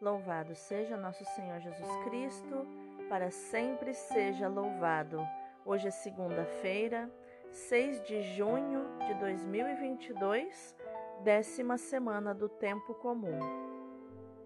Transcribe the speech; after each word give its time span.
Louvado 0.00 0.54
seja 0.54 0.96
nosso 0.96 1.24
Senhor 1.24 1.58
Jesus 1.58 1.96
Cristo, 2.04 2.64
para 3.08 3.32
sempre 3.32 3.92
seja 3.92 4.46
louvado. 4.46 5.18
Hoje 5.64 5.88
é 5.88 5.90
segunda-feira, 5.90 7.10
6 7.50 8.04
de 8.04 8.22
junho 8.36 8.86
de 9.08 9.14
2022, 9.14 10.76
décima 11.24 11.76
semana 11.76 12.32
do 12.32 12.48
tempo 12.48 12.94
comum. 12.94 13.40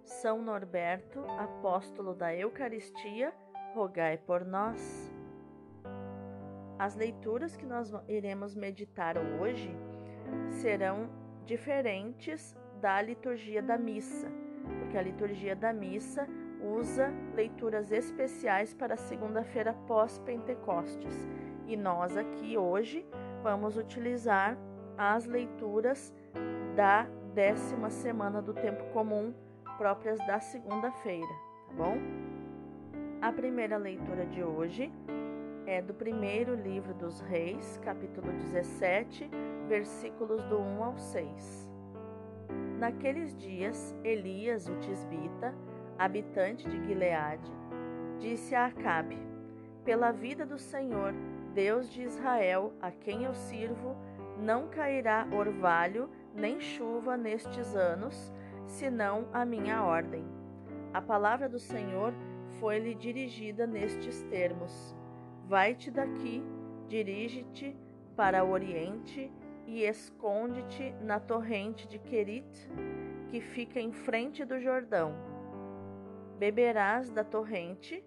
São 0.06 0.40
Norberto, 0.40 1.20
apóstolo 1.38 2.14
da 2.14 2.34
Eucaristia, 2.34 3.34
rogai 3.74 4.16
por 4.16 4.46
nós. 4.46 5.12
As 6.78 6.94
leituras 6.94 7.58
que 7.58 7.66
nós 7.66 7.92
iremos 8.08 8.54
meditar 8.54 9.18
hoje 9.18 9.70
serão 10.48 11.10
diferentes 11.44 12.56
da 12.80 13.02
liturgia 13.02 13.62
da 13.62 13.76
missa 13.76 14.41
porque 14.92 14.98
a 14.98 15.02
liturgia 15.02 15.56
da 15.56 15.72
missa 15.72 16.28
usa 16.60 17.10
leituras 17.34 17.90
especiais 17.90 18.74
para 18.74 18.92
a 18.92 18.96
segunda-feira 18.98 19.72
pós-Pentecostes. 19.86 21.26
E 21.66 21.78
nós 21.78 22.14
aqui 22.14 22.58
hoje 22.58 23.06
vamos 23.42 23.78
utilizar 23.78 24.54
as 24.98 25.24
leituras 25.24 26.12
da 26.76 27.06
décima 27.32 27.88
semana 27.88 28.42
do 28.42 28.52
tempo 28.52 28.84
comum, 28.92 29.32
próprias 29.78 30.18
da 30.26 30.40
segunda-feira, 30.40 31.34
tá 31.68 31.74
bom? 31.74 31.96
A 33.22 33.32
primeira 33.32 33.78
leitura 33.78 34.26
de 34.26 34.44
hoje 34.44 34.92
é 35.64 35.80
do 35.80 35.94
primeiro 35.94 36.54
livro 36.54 36.92
dos 36.92 37.18
Reis, 37.22 37.80
capítulo 37.82 38.30
17, 38.30 39.30
versículos 39.66 40.42
do 40.44 40.58
1 40.58 40.84
ao 40.84 40.98
6. 40.98 41.71
Naqueles 42.82 43.32
dias, 43.36 43.96
Elias, 44.02 44.68
o 44.68 44.74
tisbita, 44.80 45.54
habitante 45.96 46.68
de 46.68 46.84
Gileade, 46.84 47.48
disse 48.18 48.56
a 48.56 48.66
Acabe: 48.66 49.16
Pela 49.84 50.10
vida 50.10 50.44
do 50.44 50.58
Senhor, 50.58 51.14
Deus 51.54 51.88
de 51.88 52.02
Israel, 52.02 52.72
a 52.82 52.90
quem 52.90 53.22
eu 53.22 53.34
sirvo, 53.34 53.96
não 54.36 54.66
cairá 54.66 55.28
orvalho 55.30 56.10
nem 56.34 56.58
chuva 56.58 57.16
nestes 57.16 57.72
anos, 57.76 58.32
senão 58.66 59.28
a 59.32 59.44
minha 59.44 59.84
ordem. 59.84 60.24
A 60.92 61.00
palavra 61.00 61.48
do 61.48 61.60
Senhor 61.60 62.12
foi-lhe 62.58 62.96
dirigida 62.96 63.64
nestes 63.64 64.24
termos: 64.24 64.92
Vai-te 65.46 65.88
daqui, 65.88 66.42
dirige-te 66.88 67.76
para 68.16 68.42
o 68.42 68.50
oriente 68.50 69.30
e 69.66 69.84
esconde-te 69.84 70.94
na 71.00 71.18
torrente 71.20 71.86
de 71.88 71.98
Querit, 71.98 72.70
que 73.28 73.40
fica 73.40 73.80
em 73.80 73.92
frente 73.92 74.44
do 74.44 74.60
Jordão. 74.60 75.14
Beberás 76.38 77.10
da 77.10 77.24
torrente, 77.24 78.04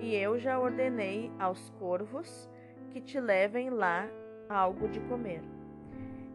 e 0.00 0.14
eu 0.14 0.38
já 0.38 0.58
ordenei 0.58 1.30
aos 1.38 1.70
corvos 1.78 2.48
que 2.90 3.00
te 3.00 3.20
levem 3.20 3.70
lá 3.70 4.08
algo 4.48 4.88
de 4.88 5.00
comer. 5.00 5.42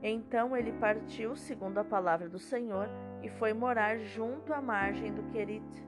Então 0.02 0.56
ele 0.56 0.72
partiu 0.74 1.36
segundo 1.36 1.80
a 1.80 1.84
palavra 1.84 2.30
do 2.30 2.40
Senhor 2.40 2.88
e 3.24 3.30
foi 3.30 3.54
morar 3.54 3.98
junto 3.98 4.54
à 4.54 4.62
margem 4.62 5.14
do 5.14 5.24
Querit, 5.32 5.86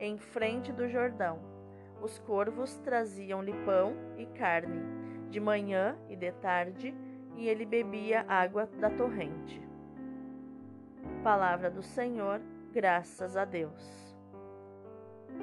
em 0.00 0.18
frente 0.18 0.72
do 0.72 0.88
Jordão. 0.88 1.38
Os 2.02 2.18
corvos 2.18 2.76
traziam-lhe 2.78 3.52
pão 3.64 3.94
e 4.18 4.26
carne, 4.26 4.82
de 5.30 5.40
manhã 5.40 5.96
e 6.08 6.16
de 6.16 6.30
tarde, 6.32 6.94
e 7.36 7.48
ele 7.48 7.64
bebia 7.64 8.24
água 8.28 8.68
da 8.80 8.90
torrente. 8.90 9.62
Palavra 11.22 11.70
do 11.70 11.82
Senhor, 11.82 12.40
graças 12.72 13.36
a 13.36 13.44
Deus. 13.44 14.16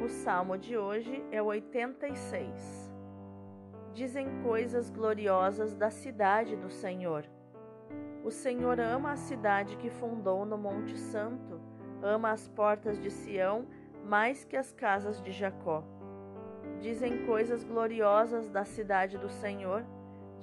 O 0.02 0.10
salmo 0.10 0.58
de 0.58 0.76
hoje 0.76 1.24
é 1.32 1.42
o 1.42 1.46
86. 1.46 2.92
Dizem 3.94 4.28
coisas 4.42 4.90
gloriosas 4.90 5.76
da 5.76 5.90
cidade 5.90 6.56
do 6.56 6.70
Senhor. 6.70 7.26
O 8.24 8.32
Senhor 8.32 8.80
ama 8.80 9.12
a 9.12 9.18
cidade 9.18 9.78
que 9.78 9.90
fundou 9.90 10.46
no 10.46 10.58
Monte 10.58 10.98
Santo, 10.98 11.62
ama 12.02 12.32
as 12.32 12.48
portas 12.48 13.00
de 13.00 13.12
Sião 13.12 13.68
mais 14.04 14.44
que 14.44 14.58
as 14.58 14.72
casas 14.72 15.22
de 15.22 15.32
Jacó. 15.32 15.84
Dizem 16.80 17.26
coisas 17.26 17.64
gloriosas 17.64 18.50
da 18.50 18.66
cidade 18.66 19.18
do 19.18 19.30
Senhor 19.30 19.86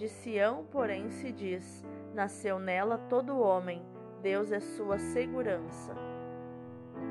de 0.01 0.09
Sião, 0.09 0.65
porém, 0.73 1.11
se 1.11 1.31
diz: 1.31 1.85
Nasceu 2.15 2.59
nela 2.59 2.97
todo 2.97 3.39
homem, 3.39 3.85
Deus 4.23 4.51
é 4.51 4.59
sua 4.59 4.99
segurança. 4.99 5.95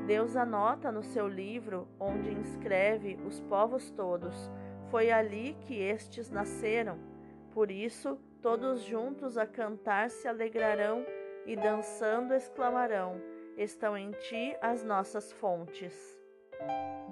Deus 0.07 0.35
anota 0.35 0.91
no 0.91 1.03
seu 1.03 1.27
livro, 1.27 1.87
onde 1.99 2.31
inscreve 2.31 3.19
os 3.27 3.39
povos 3.41 3.91
todos, 3.91 4.49
foi 4.89 5.11
ali 5.11 5.55
que 5.61 5.79
estes 5.79 6.31
nasceram. 6.31 6.97
Por 7.51 7.69
isso, 7.69 8.19
todos 8.41 8.81
juntos 8.81 9.37
a 9.37 9.45
cantar 9.45 10.09
se 10.09 10.27
alegrarão 10.27 11.05
e 11.45 11.55
dançando 11.55 12.33
exclamarão: 12.33 13.21
Estão 13.55 13.95
em 13.95 14.09
ti 14.13 14.57
as 14.63 14.83
nossas 14.83 15.31
fontes. 15.31 16.19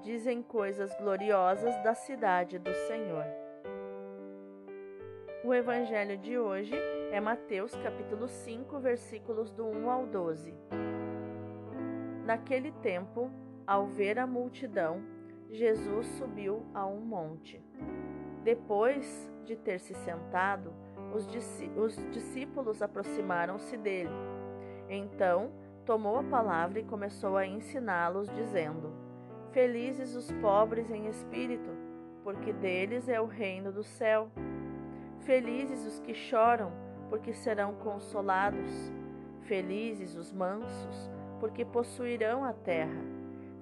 Dizem 0.01 0.41
coisas 0.41 0.91
gloriosas 0.95 1.75
da 1.83 1.93
cidade 1.93 2.57
do 2.57 2.73
Senhor. 2.73 3.46
O 5.47 5.53
evangelho 5.53 6.17
de 6.17 6.37
hoje 6.37 6.75
é 7.09 7.21
Mateus 7.21 7.73
capítulo 7.77 8.27
5, 8.27 8.79
versículos 8.81 9.49
do 9.49 9.65
1 9.65 9.89
ao 9.89 10.05
12. 10.05 10.53
Naquele 12.25 12.73
tempo, 12.73 13.31
ao 13.65 13.87
ver 13.87 14.19
a 14.19 14.27
multidão, 14.27 15.01
Jesus 15.49 16.05
subiu 16.17 16.65
a 16.73 16.85
um 16.85 16.99
monte. 16.99 17.63
Depois 18.43 19.31
de 19.45 19.55
ter 19.55 19.79
se 19.79 19.93
sentado, 19.93 20.73
os, 21.15 21.25
discípulos 22.11 22.81
aproximaram-se 22.81 23.77
dele. 23.77 24.11
Então, 24.89 25.53
tomou 25.85 26.17
a 26.17 26.23
palavra 26.23 26.81
e 26.81 26.83
começou 26.83 27.37
a 27.37 27.47
ensiná-los, 27.47 28.27
dizendo: 28.35 28.91
Felizes 29.53 30.13
os 30.13 30.29
pobres 30.41 30.91
em 30.91 31.07
espírito, 31.07 31.69
porque 32.21 32.51
deles 32.51 33.07
é 33.07 33.21
o 33.21 33.25
reino 33.25 33.71
do 33.71 33.81
céu. 33.81 34.29
Felizes 35.21 35.85
os 35.85 35.99
que 35.99 36.13
choram, 36.13 36.71
porque 37.09 37.33
serão 37.33 37.73
consolados. 37.75 38.91
Felizes 39.41 40.15
os 40.15 40.31
mansos, 40.31 41.09
porque 41.39 41.63
possuirão 41.63 42.43
a 42.43 42.53
terra. 42.53 43.01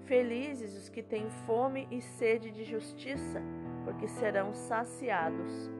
Felizes 0.05 0.75
os 0.77 0.89
que 0.89 1.01
têm 1.01 1.29
fome 1.45 1.87
e 1.89 2.01
sede 2.01 2.51
de 2.51 2.63
justiça, 2.63 3.41
porque 3.83 4.07
serão 4.07 4.53
saciados. 4.53 5.71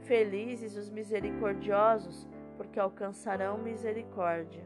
Felizes 0.00 0.76
os 0.76 0.90
misericordiosos, 0.90 2.28
porque 2.56 2.78
alcançarão 2.78 3.58
misericórdia. 3.58 4.64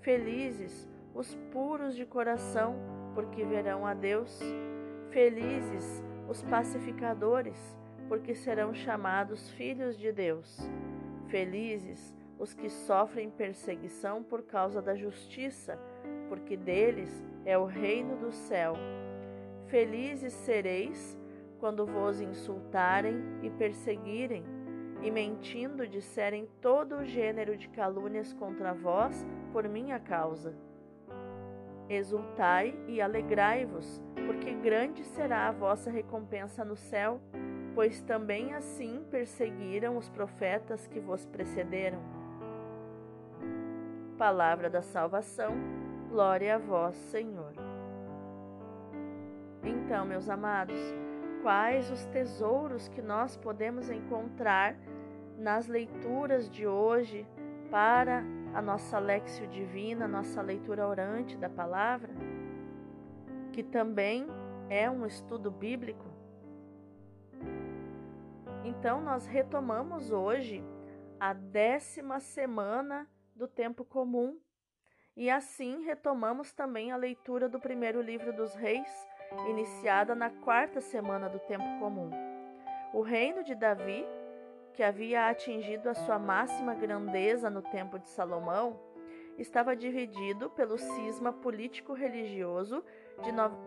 Felizes 0.00 0.88
os 1.14 1.34
puros 1.50 1.96
de 1.96 2.04
coração, 2.06 2.76
porque 3.14 3.44
verão 3.44 3.86
a 3.86 3.94
Deus. 3.94 4.38
Felizes 5.10 6.02
os 6.28 6.42
pacificadores, 6.42 7.76
porque 8.08 8.34
serão 8.34 8.74
chamados 8.74 9.50
filhos 9.52 9.96
de 9.96 10.12
Deus. 10.12 10.58
Felizes 11.28 12.14
os 12.38 12.52
que 12.52 12.68
sofrem 12.68 13.30
perseguição 13.30 14.22
por 14.22 14.42
causa 14.42 14.82
da 14.82 14.94
justiça, 14.94 15.78
porque 16.28 16.56
deles 16.56 17.24
é 17.44 17.56
o 17.56 17.64
reino 17.64 18.16
do 18.16 18.30
céu. 18.30 18.74
Felizes 19.66 20.32
sereis 20.32 21.18
quando 21.58 21.86
vos 21.86 22.20
insultarem 22.20 23.16
e 23.42 23.50
perseguirem, 23.50 24.44
e 25.02 25.10
mentindo 25.10 25.86
disserem 25.86 26.48
todo 26.60 26.96
o 26.96 27.04
gênero 27.04 27.56
de 27.56 27.68
calúnias 27.68 28.32
contra 28.32 28.72
vós 28.72 29.26
por 29.52 29.68
minha 29.68 29.98
causa. 29.98 30.54
Exultai 31.88 32.76
e 32.88 33.00
alegrai-vos, 33.00 34.02
porque 34.26 34.52
grande 34.54 35.04
será 35.04 35.48
a 35.48 35.52
vossa 35.52 35.90
recompensa 35.90 36.64
no 36.64 36.76
céu 36.76 37.20
pois 37.76 38.00
também 38.00 38.54
assim 38.54 39.04
perseguiram 39.10 39.98
os 39.98 40.08
profetas 40.08 40.86
que 40.86 40.98
vos 40.98 41.26
precederam. 41.26 42.00
Palavra 44.16 44.70
da 44.70 44.80
salvação, 44.80 45.52
glória 46.08 46.54
a 46.54 46.58
vós, 46.58 46.96
Senhor. 46.96 47.52
Então, 49.62 50.06
meus 50.06 50.26
amados, 50.30 50.80
quais 51.42 51.90
os 51.90 52.06
tesouros 52.06 52.88
que 52.88 53.02
nós 53.02 53.36
podemos 53.36 53.90
encontrar 53.90 54.74
nas 55.36 55.66
leituras 55.66 56.48
de 56.48 56.66
hoje 56.66 57.26
para 57.70 58.24
a 58.54 58.62
nossa 58.62 58.98
Lexio 58.98 59.46
Divina, 59.48 60.08
nossa 60.08 60.40
leitura 60.40 60.88
orante 60.88 61.36
da 61.36 61.50
palavra, 61.50 62.08
que 63.52 63.62
também 63.62 64.26
é 64.70 64.90
um 64.90 65.04
estudo 65.04 65.50
bíblico? 65.50 66.15
Então, 68.66 69.00
nós 69.00 69.26
retomamos 69.26 70.10
hoje 70.10 70.60
a 71.20 71.32
décima 71.32 72.18
semana 72.18 73.08
do 73.32 73.46
tempo 73.46 73.84
comum 73.84 74.40
E 75.16 75.30
assim 75.30 75.84
retomamos 75.84 76.52
também 76.52 76.90
a 76.90 76.96
leitura 76.96 77.48
do 77.48 77.60
primeiro 77.60 78.02
livro 78.02 78.32
dos 78.32 78.56
Reis, 78.56 78.90
iniciada 79.48 80.16
na 80.16 80.30
quarta 80.30 80.80
semana 80.80 81.28
do 81.28 81.38
tempo 81.38 81.64
comum. 81.78 82.10
O 82.92 83.02
reino 83.02 83.44
de 83.44 83.54
Davi, 83.54 84.04
que 84.74 84.82
havia 84.82 85.28
atingido 85.28 85.88
a 85.88 85.94
sua 85.94 86.18
máxima 86.18 86.74
grandeza 86.74 87.48
no 87.48 87.62
tempo 87.62 88.00
de 88.00 88.08
Salomão, 88.08 88.80
estava 89.38 89.76
dividido 89.76 90.50
pelo 90.50 90.76
cisma 90.76 91.32
político-religioso 91.32 92.82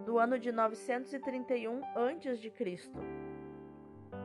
do 0.06 0.20
ano 0.20 0.38
de 0.38 0.52
931 0.52 1.82
a.C., 1.96 3.29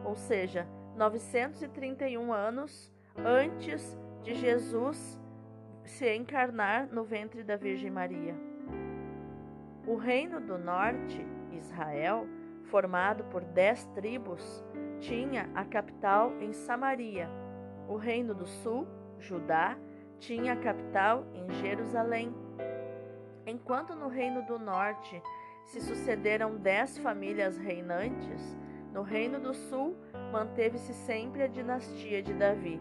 ou 0.04 0.14
seja, 0.14 0.66
931 0.96 2.32
anos 2.32 2.92
antes 3.16 3.98
de 4.22 4.34
Jesus 4.34 5.20
se 5.84 6.14
encarnar 6.14 6.88
no 6.92 7.04
ventre 7.04 7.42
da 7.42 7.56
Virgem 7.56 7.90
Maria. 7.90 8.34
O 9.86 9.96
reino 9.96 10.40
do 10.40 10.56
norte, 10.56 11.26
Israel, 11.52 12.26
formado 12.64 13.24
por 13.24 13.44
dez 13.44 13.84
tribos, 13.94 14.64
tinha 15.00 15.50
a 15.54 15.64
capital 15.64 16.32
em 16.40 16.52
Samaria. 16.52 17.28
O 17.86 17.96
reino 17.96 18.34
do 18.34 18.46
sul, 18.46 18.86
Judá, 19.18 19.76
tinha 20.18 20.54
a 20.54 20.56
capital 20.56 21.26
em 21.34 21.52
Jerusalém. 21.60 22.34
Enquanto 23.46 23.94
no 23.94 24.08
reino 24.08 24.42
do 24.42 24.58
norte 24.58 25.22
se 25.66 25.80
sucederam 25.80 26.56
dez 26.56 26.96
famílias 26.96 27.58
reinantes, 27.58 28.56
no 28.94 29.02
reino 29.02 29.40
do 29.40 29.52
sul 29.52 29.96
manteve-se 30.32 30.94
sempre 30.94 31.42
a 31.42 31.48
dinastia 31.48 32.22
de 32.22 32.32
Davi. 32.32 32.80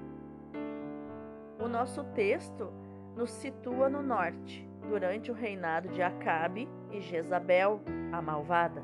O 1.60 1.68
nosso 1.68 2.04
texto 2.14 2.72
nos 3.16 3.32
situa 3.32 3.90
no 3.90 4.04
norte, 4.04 4.70
durante 4.88 5.32
o 5.32 5.34
reinado 5.34 5.90
de 5.90 6.04
Acabe 6.04 6.70
e 6.92 7.02
Jezabel, 7.02 7.82
a 8.12 8.22
malvada. 8.22 8.84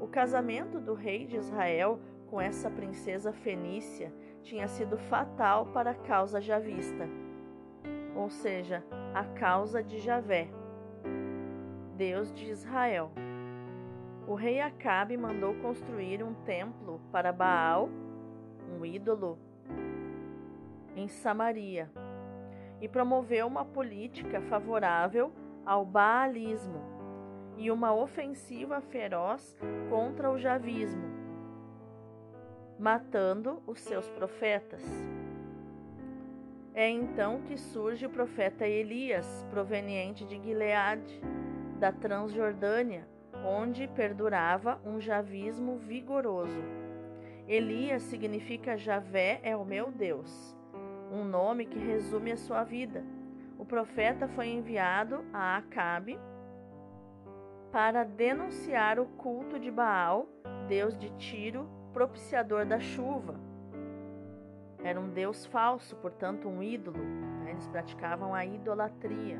O 0.00 0.06
casamento 0.06 0.80
do 0.80 0.94
rei 0.94 1.26
de 1.26 1.36
Israel 1.36 1.98
com 2.30 2.40
essa 2.40 2.70
princesa 2.70 3.32
fenícia 3.32 4.12
tinha 4.42 4.68
sido 4.68 4.96
fatal 4.96 5.66
para 5.66 5.90
a 5.90 5.94
causa 5.94 6.40
javista, 6.40 7.08
ou 8.14 8.30
seja, 8.30 8.84
a 9.12 9.24
causa 9.24 9.82
de 9.82 9.98
Javé, 9.98 10.48
Deus 11.96 12.32
de 12.32 12.48
Israel. 12.48 13.10
O 14.28 14.34
rei 14.34 14.60
Acabe 14.60 15.16
mandou 15.16 15.54
construir 15.54 16.22
um 16.22 16.34
templo 16.34 17.00
para 17.10 17.32
Baal, 17.32 17.88
um 18.70 18.84
ídolo, 18.84 19.38
em 20.94 21.08
Samaria 21.08 21.90
e 22.78 22.86
promoveu 22.86 23.46
uma 23.46 23.64
política 23.64 24.42
favorável 24.42 25.32
ao 25.64 25.82
baalismo 25.82 26.78
e 27.56 27.70
uma 27.70 27.94
ofensiva 27.94 28.82
feroz 28.82 29.56
contra 29.88 30.30
o 30.30 30.38
javismo, 30.38 31.08
matando 32.78 33.62
os 33.66 33.80
seus 33.80 34.10
profetas. 34.10 34.84
É 36.74 36.86
então 36.86 37.40
que 37.40 37.56
surge 37.56 38.04
o 38.04 38.10
profeta 38.10 38.66
Elias, 38.68 39.46
proveniente 39.50 40.26
de 40.26 40.38
Gileade, 40.38 41.18
da 41.80 41.90
Transjordânia, 41.90 43.08
onde 43.44 43.86
perdurava 43.88 44.80
um 44.84 45.00
javismo 45.00 45.76
vigoroso. 45.78 46.62
Elias 47.46 48.02
significa 48.02 48.76
Javé 48.76 49.40
é 49.42 49.56
o 49.56 49.64
meu 49.64 49.90
Deus 49.90 50.58
um 51.10 51.24
nome 51.24 51.66
que 51.66 51.78
resume 51.78 52.32
a 52.32 52.36
sua 52.36 52.64
vida. 52.64 53.04
O 53.58 53.64
profeta 53.64 54.28
foi 54.28 54.48
enviado 54.48 55.24
a 55.32 55.56
Acabe 55.56 56.18
para 57.72 58.04
denunciar 58.04 58.98
o 58.98 59.06
culto 59.06 59.58
de 59.58 59.70
Baal, 59.70 60.26
deus 60.68 60.96
de 60.96 61.10
Tiro, 61.16 61.68
propiciador 61.92 62.64
da 62.64 62.78
chuva. 62.78 63.34
Era 64.82 65.00
um 65.00 65.10
deus 65.10 65.44
falso, 65.46 65.96
portanto, 65.96 66.48
um 66.48 66.62
ídolo. 66.62 66.98
Né? 66.98 67.50
Eles 67.50 67.66
praticavam 67.66 68.34
a 68.34 68.44
idolatria. 68.46 69.38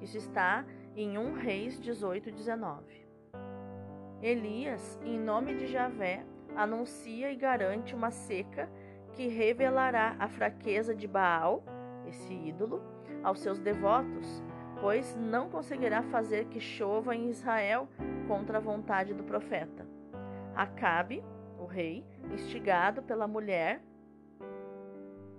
Isso 0.00 0.16
está 0.16 0.64
em 0.96 1.18
1 1.18 1.34
Reis 1.34 1.78
18, 1.78 2.32
19. 2.32 3.09
Elias, 4.22 5.00
em 5.02 5.18
nome 5.18 5.54
de 5.54 5.66
Javé, 5.66 6.24
anuncia 6.54 7.32
e 7.32 7.36
garante 7.36 7.94
uma 7.94 8.10
seca 8.10 8.68
que 9.14 9.28
revelará 9.28 10.14
a 10.18 10.28
fraqueza 10.28 10.94
de 10.94 11.08
Baal, 11.08 11.64
esse 12.06 12.32
ídolo, 12.32 12.82
aos 13.22 13.40
seus 13.40 13.58
devotos, 13.58 14.42
pois 14.80 15.16
não 15.16 15.48
conseguirá 15.48 16.02
fazer 16.02 16.46
que 16.46 16.60
chova 16.60 17.14
em 17.14 17.28
Israel 17.28 17.88
contra 18.28 18.58
a 18.58 18.60
vontade 18.60 19.14
do 19.14 19.24
profeta. 19.24 19.86
Acabe, 20.54 21.22
o 21.58 21.64
rei, 21.64 22.04
instigado 22.30 23.02
pela 23.02 23.26
mulher, 23.26 23.82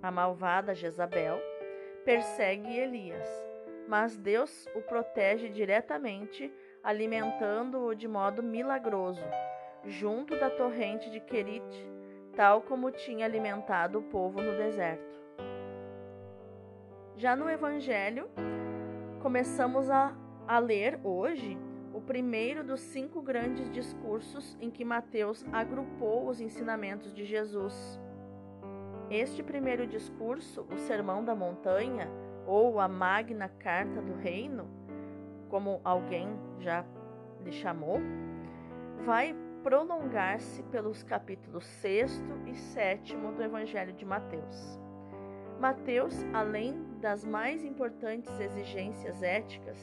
a 0.02 0.10
malvada 0.10 0.74
Jezabel, 0.74 1.38
persegue 2.04 2.76
Elias, 2.76 3.28
mas 3.88 4.16
Deus 4.16 4.66
o 4.74 4.82
protege 4.82 5.48
diretamente, 5.48 6.52
alimentando-o 6.82 7.94
de 7.94 8.08
modo 8.08 8.42
milagroso, 8.42 9.24
junto 9.84 10.38
da 10.38 10.50
torrente 10.50 11.10
de 11.10 11.20
Querite, 11.20 11.90
tal 12.34 12.62
como 12.62 12.90
tinha 12.90 13.24
alimentado 13.24 14.00
o 14.00 14.02
povo 14.02 14.40
no 14.40 14.56
deserto. 14.56 15.20
Já 17.16 17.36
no 17.36 17.48
Evangelho, 17.48 18.28
começamos 19.20 19.88
a, 19.88 20.16
a 20.48 20.58
ler 20.58 20.98
hoje 21.04 21.56
o 21.94 22.00
primeiro 22.00 22.64
dos 22.64 22.80
cinco 22.80 23.22
grandes 23.22 23.70
discursos 23.70 24.56
em 24.60 24.70
que 24.70 24.84
Mateus 24.84 25.44
agrupou 25.52 26.26
os 26.26 26.40
ensinamentos 26.40 27.14
de 27.14 27.24
Jesus. 27.24 28.00
Este 29.10 29.42
primeiro 29.42 29.86
discurso, 29.86 30.66
o 30.72 30.78
Sermão 30.78 31.22
da 31.22 31.34
Montanha, 31.34 32.08
ou 32.46 32.80
a 32.80 32.88
Magna 32.88 33.48
Carta 33.48 34.00
do 34.00 34.14
Reino, 34.14 34.66
como 35.52 35.82
alguém 35.84 36.26
já 36.60 36.82
lhe 37.44 37.52
chamou, 37.52 38.00
vai 39.04 39.36
prolongar-se 39.62 40.62
pelos 40.62 41.02
capítulos 41.02 41.66
6 41.66 42.24
e 42.46 42.54
7 42.54 43.14
do 43.14 43.42
Evangelho 43.42 43.92
de 43.92 44.02
Mateus. 44.02 44.80
Mateus, 45.60 46.24
além 46.32 46.82
das 47.02 47.22
mais 47.22 47.62
importantes 47.62 48.40
exigências 48.40 49.22
éticas 49.22 49.76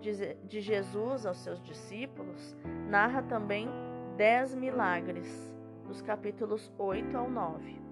de 0.00 0.60
Jesus 0.60 1.26
aos 1.26 1.38
seus 1.38 1.60
discípulos, 1.60 2.56
narra 2.88 3.24
também 3.24 3.68
dez 4.16 4.54
milagres, 4.54 5.52
dos 5.88 6.00
capítulos 6.00 6.72
8 6.78 7.16
ao 7.16 7.28
9. 7.28 7.82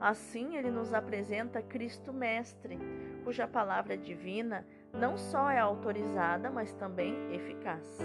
Assim, 0.00 0.56
ele 0.56 0.70
nos 0.70 0.94
apresenta 0.94 1.60
Cristo 1.60 2.12
Mestre, 2.12 2.78
cuja 3.24 3.48
palavra 3.48 3.96
divina 3.96 4.64
não 4.94 5.16
só 5.16 5.50
é 5.50 5.58
autorizada, 5.58 6.50
mas 6.50 6.72
também 6.74 7.34
eficaz. 7.34 7.98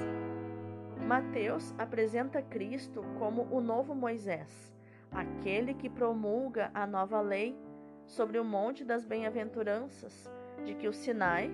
Mateus 1.05 1.73
apresenta 1.77 2.41
Cristo 2.41 3.03
como 3.17 3.47
o 3.51 3.61
novo 3.61 3.95
Moisés, 3.95 4.73
aquele 5.11 5.73
que 5.73 5.89
promulga 5.89 6.69
a 6.73 6.85
nova 6.85 7.21
lei 7.21 7.57
sobre 8.05 8.39
o 8.39 8.43
Monte 8.43 8.83
das 8.83 9.05
Bem-aventuranças, 9.05 10.29
de 10.65 10.73
que 10.75 10.87
o 10.87 10.93
Sinai 10.93 11.51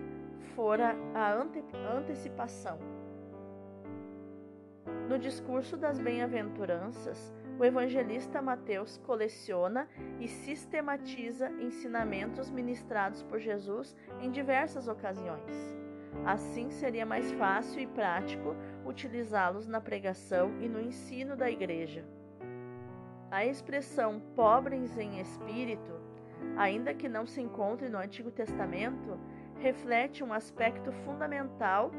fora 0.56 0.96
a 1.13 1.34
ante 1.34 1.63
antecipação. 1.96 2.80
No 5.10 5.20
discurso 5.20 5.77
das 5.77 6.00
bem-aventuranças, 6.00 7.34
o 7.57 7.63
evangelista 7.63 8.41
Mateus 8.41 8.97
coleciona 8.97 9.88
e 10.19 10.27
sistematiza 10.27 11.50
ensinamentos 11.59 12.50
ministrados 12.50 13.24
por 13.24 13.39
Jesus 13.39 13.95
em 14.21 14.29
diversas 14.29 14.88
ocasiões. 14.88 15.75
Assim 16.25 16.69
seria 16.69 17.05
mais 17.05 17.31
fácil 17.33 17.81
e 17.81 17.88
prático 17.88 18.55
utilizá-los 18.85 19.67
na 19.67 19.81
pregação 19.81 20.51
e 20.62 20.67
no 20.67 20.81
ensino 20.81 21.35
da 21.35 21.50
igreja. 21.50 22.05
A 23.31 23.45
expressão 23.45 24.21
pobres 24.35 24.97
em 24.97 25.19
espírito, 25.19 25.91
ainda 26.55 26.93
que 26.93 27.09
não 27.09 27.25
se 27.25 27.41
encontre 27.41 27.89
no 27.89 27.97
Antigo 27.97 28.31
Testamento, 28.31 29.19
reflete 29.59 30.24
um 30.24 30.31
aspecto 30.31 30.91
fundamental 31.03 31.91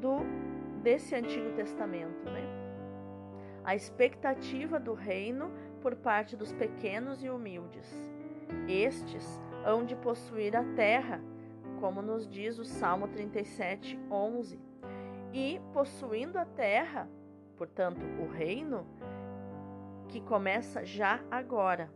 do 0.00 0.18
desse 0.82 1.14
Antigo 1.14 1.52
Testamento, 1.52 2.24
né? 2.30 2.49
A 3.64 3.74
expectativa 3.74 4.80
do 4.80 4.94
reino 4.94 5.50
por 5.80 5.96
parte 5.96 6.36
dos 6.36 6.52
pequenos 6.52 7.22
e 7.22 7.30
humildes. 7.30 7.88
Estes 8.68 9.40
hão 9.64 9.84
de 9.84 9.94
possuir 9.96 10.56
a 10.56 10.64
terra 10.74 11.20
como 11.80 12.02
nos 12.02 12.28
diz 12.28 12.58
o 12.58 12.64
Salmo 12.64 13.08
37, 13.08 13.98
11. 14.10 14.60
E 15.32 15.60
possuindo 15.72 16.38
a 16.38 16.44
terra, 16.44 17.08
portanto, 17.56 18.04
o 18.20 18.28
reino, 18.28 18.86
que 20.08 20.20
começa 20.20 20.84
já 20.84 21.24
agora. 21.30 21.90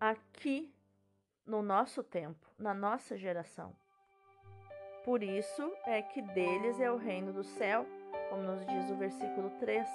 Aqui 0.00 0.74
no 1.46 1.62
nosso 1.62 2.02
tempo, 2.02 2.50
na 2.58 2.74
nossa 2.74 3.16
geração. 3.16 3.74
Por 5.04 5.22
isso 5.22 5.70
é 5.84 6.00
que 6.00 6.22
deles 6.22 6.80
é 6.80 6.90
o 6.90 6.96
reino 6.96 7.30
do 7.30 7.44
céu, 7.44 7.84
como 8.30 8.42
nos 8.42 8.64
diz 8.64 8.90
o 8.90 8.96
versículo 8.96 9.50
3. 9.60 9.86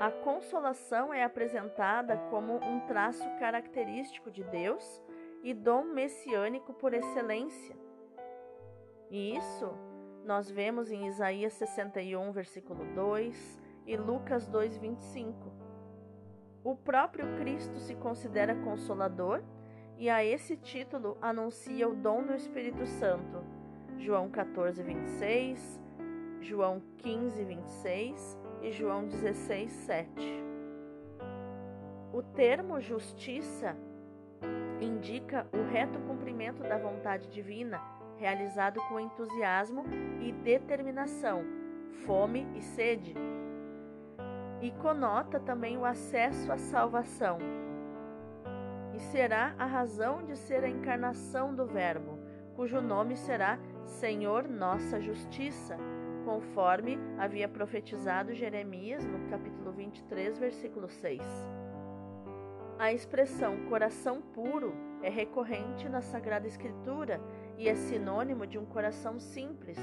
A 0.00 0.10
consolação 0.10 1.12
é 1.12 1.22
apresentada 1.22 2.16
como 2.30 2.56
um 2.56 2.80
traço 2.86 3.28
característico 3.38 4.30
de 4.30 4.42
Deus 4.44 5.02
e 5.42 5.52
dom 5.52 5.84
messiânico 5.84 6.72
por 6.72 6.94
excelência. 6.94 7.76
E 9.10 9.36
isso 9.36 9.70
nós 10.24 10.50
vemos 10.50 10.90
em 10.90 11.06
Isaías 11.06 11.52
61, 11.54 12.32
versículo 12.32 12.86
2 12.94 13.60
e 13.86 13.96
Lucas 13.96 14.48
2, 14.48 14.78
25. 14.78 15.52
O 16.64 16.74
próprio 16.76 17.36
Cristo 17.36 17.78
se 17.78 17.94
considera 17.94 18.54
consolador 18.54 19.42
e 19.98 20.08
a 20.08 20.24
esse 20.24 20.56
título 20.56 21.18
anuncia 21.20 21.86
o 21.86 21.94
dom 21.94 22.24
do 22.24 22.34
Espírito 22.34 22.86
Santo. 22.86 23.57
João 23.98 24.30
14, 24.30 24.80
26, 24.82 25.80
João 26.40 26.80
15, 26.98 27.44
26 27.44 28.38
e 28.62 28.70
João 28.70 29.06
16, 29.06 29.72
7. 29.72 30.44
O 32.12 32.22
termo 32.22 32.80
justiça 32.80 33.76
indica 34.80 35.46
o 35.52 35.68
reto 35.68 35.98
cumprimento 36.00 36.62
da 36.62 36.78
vontade 36.78 37.28
divina, 37.28 37.80
realizado 38.16 38.80
com 38.88 39.00
entusiasmo 39.00 39.84
e 40.20 40.32
determinação, 40.32 41.44
fome 42.06 42.46
e 42.54 42.62
sede. 42.62 43.14
E 44.62 44.70
conota 44.72 45.40
também 45.40 45.76
o 45.76 45.84
acesso 45.84 46.52
à 46.52 46.56
salvação. 46.56 47.38
E 48.94 49.00
será 49.00 49.54
a 49.58 49.66
razão 49.66 50.24
de 50.24 50.36
ser 50.36 50.64
a 50.64 50.68
encarnação 50.68 51.54
do 51.54 51.66
Verbo, 51.66 52.18
cujo 52.56 52.80
nome 52.80 53.16
será 53.16 53.58
Senhor 53.88 54.46
Nossa 54.46 55.00
Justiça, 55.00 55.76
conforme 56.24 56.98
havia 57.18 57.48
profetizado 57.48 58.34
Jeremias 58.34 59.04
no 59.04 59.28
capítulo 59.30 59.72
23, 59.72 60.38
versículo 60.38 60.88
6. 60.88 61.22
A 62.78 62.92
expressão 62.92 63.64
coração 63.68 64.20
puro 64.20 64.74
é 65.02 65.08
recorrente 65.08 65.88
na 65.88 66.02
Sagrada 66.02 66.46
Escritura 66.46 67.20
e 67.56 67.66
é 67.66 67.74
sinônimo 67.74 68.46
de 68.46 68.58
um 68.58 68.66
coração 68.66 69.18
simples, 69.18 69.78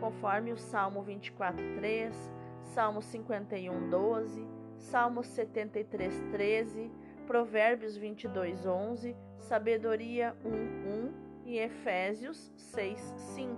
conforme 0.00 0.52
o 0.52 0.58
Salmo 0.58 1.02
24:3, 1.02 2.14
Salmo 2.62 3.00
51:12, 3.00 4.46
Salmo 4.76 5.22
73:13, 5.22 6.90
Provérbios 7.26 7.98
22:11, 7.98 9.16
Sabedoria 9.38 10.36
1:1 10.44 11.25
e 11.46 11.58
Efésios 11.58 12.52
6:5. 12.56 13.56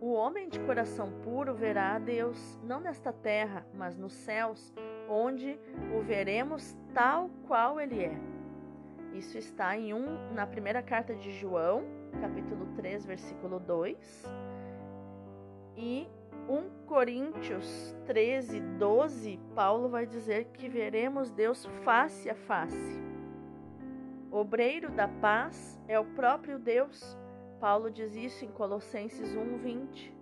O 0.00 0.12
homem 0.12 0.48
de 0.48 0.58
coração 0.60 1.12
puro 1.22 1.54
verá 1.54 1.96
a 1.96 1.98
Deus, 1.98 2.58
não 2.64 2.80
nesta 2.80 3.12
terra, 3.12 3.66
mas 3.74 3.96
nos 3.96 4.14
céus, 4.14 4.72
onde 5.08 5.58
o 5.94 6.00
veremos 6.00 6.76
tal 6.94 7.28
qual 7.46 7.80
ele 7.80 8.04
é. 8.04 8.18
Isso 9.12 9.36
está 9.36 9.76
em 9.76 9.92
um, 9.92 10.32
na 10.32 10.46
primeira 10.46 10.82
carta 10.82 11.14
de 11.14 11.30
João, 11.32 11.82
capítulo 12.20 12.66
3, 12.76 13.04
versículo 13.04 13.58
2, 13.58 14.24
e 15.76 16.08
1 16.48 16.86
Coríntios 16.86 17.94
13, 18.06 18.60
12, 18.60 19.38
Paulo 19.54 19.88
vai 19.88 20.06
dizer 20.06 20.46
que 20.54 20.68
veremos 20.68 21.30
Deus 21.32 21.66
face 21.84 22.30
a 22.30 22.34
face. 22.34 23.07
Obreiro 24.30 24.90
da 24.90 25.08
paz 25.08 25.80
é 25.88 25.98
o 25.98 26.04
próprio 26.04 26.58
Deus 26.58 27.18
Paulo 27.60 27.90
diz 27.90 28.14
isso 28.14 28.44
em 28.44 28.48
Colossenses 28.48 29.34
1:20. 29.34 30.14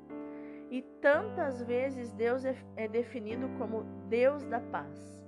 E 0.71 0.83
tantas 1.01 1.63
vezes 1.63 2.13
Deus 2.13 2.45
é, 2.45 2.57
é 2.77 2.89
definido 2.89 3.49
como 3.59 3.85
Deus 4.09 4.45
da 4.45 4.59
paz. 4.59 5.25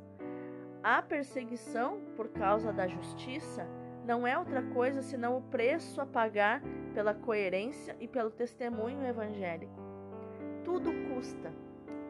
A 0.82 1.02
perseguição 1.02 2.00
por 2.16 2.28
causa 2.28 2.72
da 2.72 2.86
justiça 2.86 3.66
não 4.06 4.26
é 4.26 4.38
outra 4.38 4.62
coisa 4.62 5.02
senão 5.02 5.36
o 5.36 5.42
preço 5.42 6.00
a 6.00 6.06
pagar 6.06 6.62
pela 6.94 7.14
coerência 7.14 7.94
e 8.00 8.08
pelo 8.08 8.30
testemunho 8.30 9.06
evangélico. 9.06 9.78
Tudo 10.64 10.90
custa. 11.14 11.52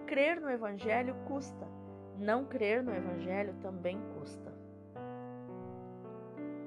Crer 0.06 0.40
no 0.40 0.48
evangelho 0.48 1.14
custa. 1.26 1.66
Não 2.16 2.44
crer 2.44 2.82
no 2.82 2.94
evangelho 2.94 3.54
também 3.60 4.00
custa. 4.14 4.57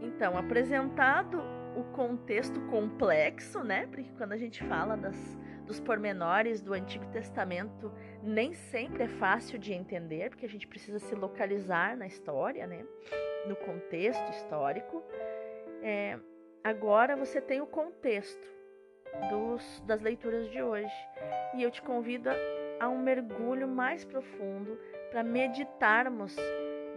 Então, 0.02 0.38
apresentado 0.38 1.42
o 1.76 1.84
contexto 1.94 2.60
complexo, 2.62 3.64
né? 3.64 3.88
Porque 3.88 4.10
quando 4.18 4.34
a 4.34 4.38
gente 4.38 4.64
fala 4.64 4.98
das, 4.98 5.38
dos 5.66 5.80
pormenores 5.80 6.62
do 6.62 6.74
Antigo 6.74 7.06
Testamento, 7.08 7.92
nem 8.22 8.54
sempre 8.54 9.04
é 9.04 9.08
fácil 9.08 9.58
de 9.60 9.74
entender, 9.74 10.30
porque 10.30 10.46
a 10.46 10.50
gente 10.50 10.68
precisa 10.68 11.00
se 11.00 11.14
localizar 11.16 11.96
na 11.96 12.08
história, 12.08 12.66
né? 12.68 12.84
No 13.48 13.56
contexto 13.56 14.30
histórico. 14.32 15.04
É, 15.84 16.18
agora 16.64 17.16
você 17.16 17.40
tem 17.40 17.62
o 17.62 17.68
contexto 17.68 18.48
dos, 19.30 19.82
das 19.86 20.02
leituras 20.02 20.50
de 20.50 20.62
hoje. 20.62 20.94
E 21.56 21.64
eu 21.64 21.72
te 21.72 21.82
convido 21.82 22.30
a, 22.30 22.34
a 22.80 22.90
um 22.90 23.02
mergulho 23.02 23.68
mais 23.68 24.04
profundo 24.04 24.78
para 25.12 25.24
meditarmos 25.24 26.36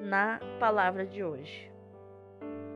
na 0.00 0.40
palavra 0.58 1.06
de 1.06 1.22
hoje. 1.22 1.73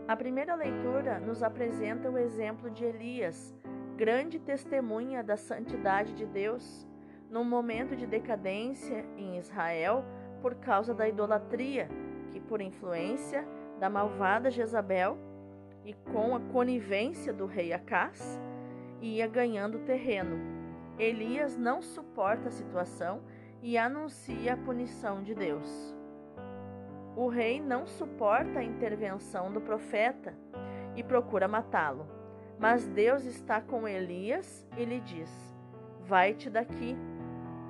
A 0.09 0.17
primeira 0.17 0.55
leitura 0.55 1.21
nos 1.21 1.43
apresenta 1.43 2.11
o 2.11 2.17
exemplo 2.17 2.71
de 2.71 2.83
Elias, 2.83 3.55
grande 3.95 4.39
testemunha 4.39 5.23
da 5.23 5.37
santidade 5.37 6.15
de 6.15 6.25
Deus, 6.25 6.89
num 7.29 7.45
momento 7.45 7.95
de 7.95 8.07
decadência 8.07 9.05
em 9.19 9.37
Israel 9.37 10.03
por 10.41 10.55
causa 10.55 10.95
da 10.95 11.07
idolatria, 11.07 11.91
que 12.31 12.41
por 12.41 12.63
influência 12.63 13.47
da 13.79 13.91
malvada 13.91 14.51
Jezabel 14.51 15.19
e 15.85 15.93
com 16.11 16.35
a 16.35 16.41
conivência 16.41 17.31
do 17.31 17.45
rei 17.45 17.75
Acás, 17.75 18.41
ia 19.03 19.27
ganhando 19.27 19.81
terreno. 19.81 20.39
Elias 20.99 21.55
não 21.55 21.83
suporta 21.83 22.49
a 22.49 22.51
situação 22.51 23.21
e 23.63 23.77
anuncia 23.77 24.55
a 24.55 24.57
punição 24.57 25.23
de 25.23 25.35
Deus. 25.35 25.98
O 27.19 27.27
rei 27.27 27.61
não 27.61 27.85
suporta 27.85 28.61
a 28.61 28.63
intervenção 28.63 29.53
do 29.53 29.61
profeta 29.61 30.33
e 30.95 31.03
procura 31.03 31.49
matá-lo. 31.49 32.07
Mas 32.61 32.87
Deus 32.87 33.25
está 33.25 33.61
com 33.61 33.89
Elias 33.89 34.65
e 34.77 34.85
lhe 34.85 35.01
diz: 35.01 35.29
Vai-te 36.07 36.49
daqui. 36.49 36.97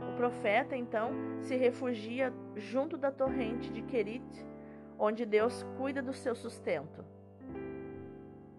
O 0.07 0.17
profeta 0.19 0.77
então 0.77 1.13
se 1.41 1.57
refugia 1.57 2.31
junto 2.57 2.99
da 2.99 3.11
torrente 3.11 3.73
de 3.73 3.81
Querite, 3.81 4.47
onde 4.99 5.25
Deus 5.25 5.65
cuida 5.79 6.03
do 6.03 6.13
seu 6.13 6.35
sustento. 6.35 7.03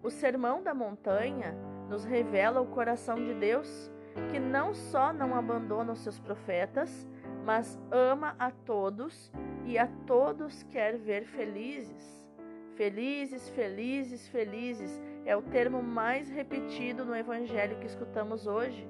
O 0.02 0.10
sermão 0.10 0.60
da 0.60 0.74
montanha 0.74 1.54
nos 1.88 2.02
revela 2.02 2.60
o 2.60 2.66
coração 2.66 3.14
de 3.14 3.32
Deus, 3.34 3.88
que 4.32 4.40
não 4.40 4.74
só 4.74 5.12
não 5.12 5.36
abandona 5.36 5.92
os 5.92 6.00
seus 6.00 6.18
profetas, 6.18 7.08
mas 7.44 7.78
ama 7.92 8.34
a 8.40 8.50
todos 8.50 9.30
e 9.70 9.78
a 9.78 9.86
todos 10.04 10.64
quer 10.64 10.98
ver 10.98 11.24
felizes. 11.26 12.26
Felizes, 12.74 13.48
felizes, 13.50 14.26
felizes 14.26 15.00
é 15.24 15.36
o 15.36 15.42
termo 15.42 15.80
mais 15.80 16.28
repetido 16.28 17.04
no 17.04 17.14
evangelho 17.14 17.78
que 17.78 17.86
escutamos 17.86 18.48
hoje. 18.48 18.88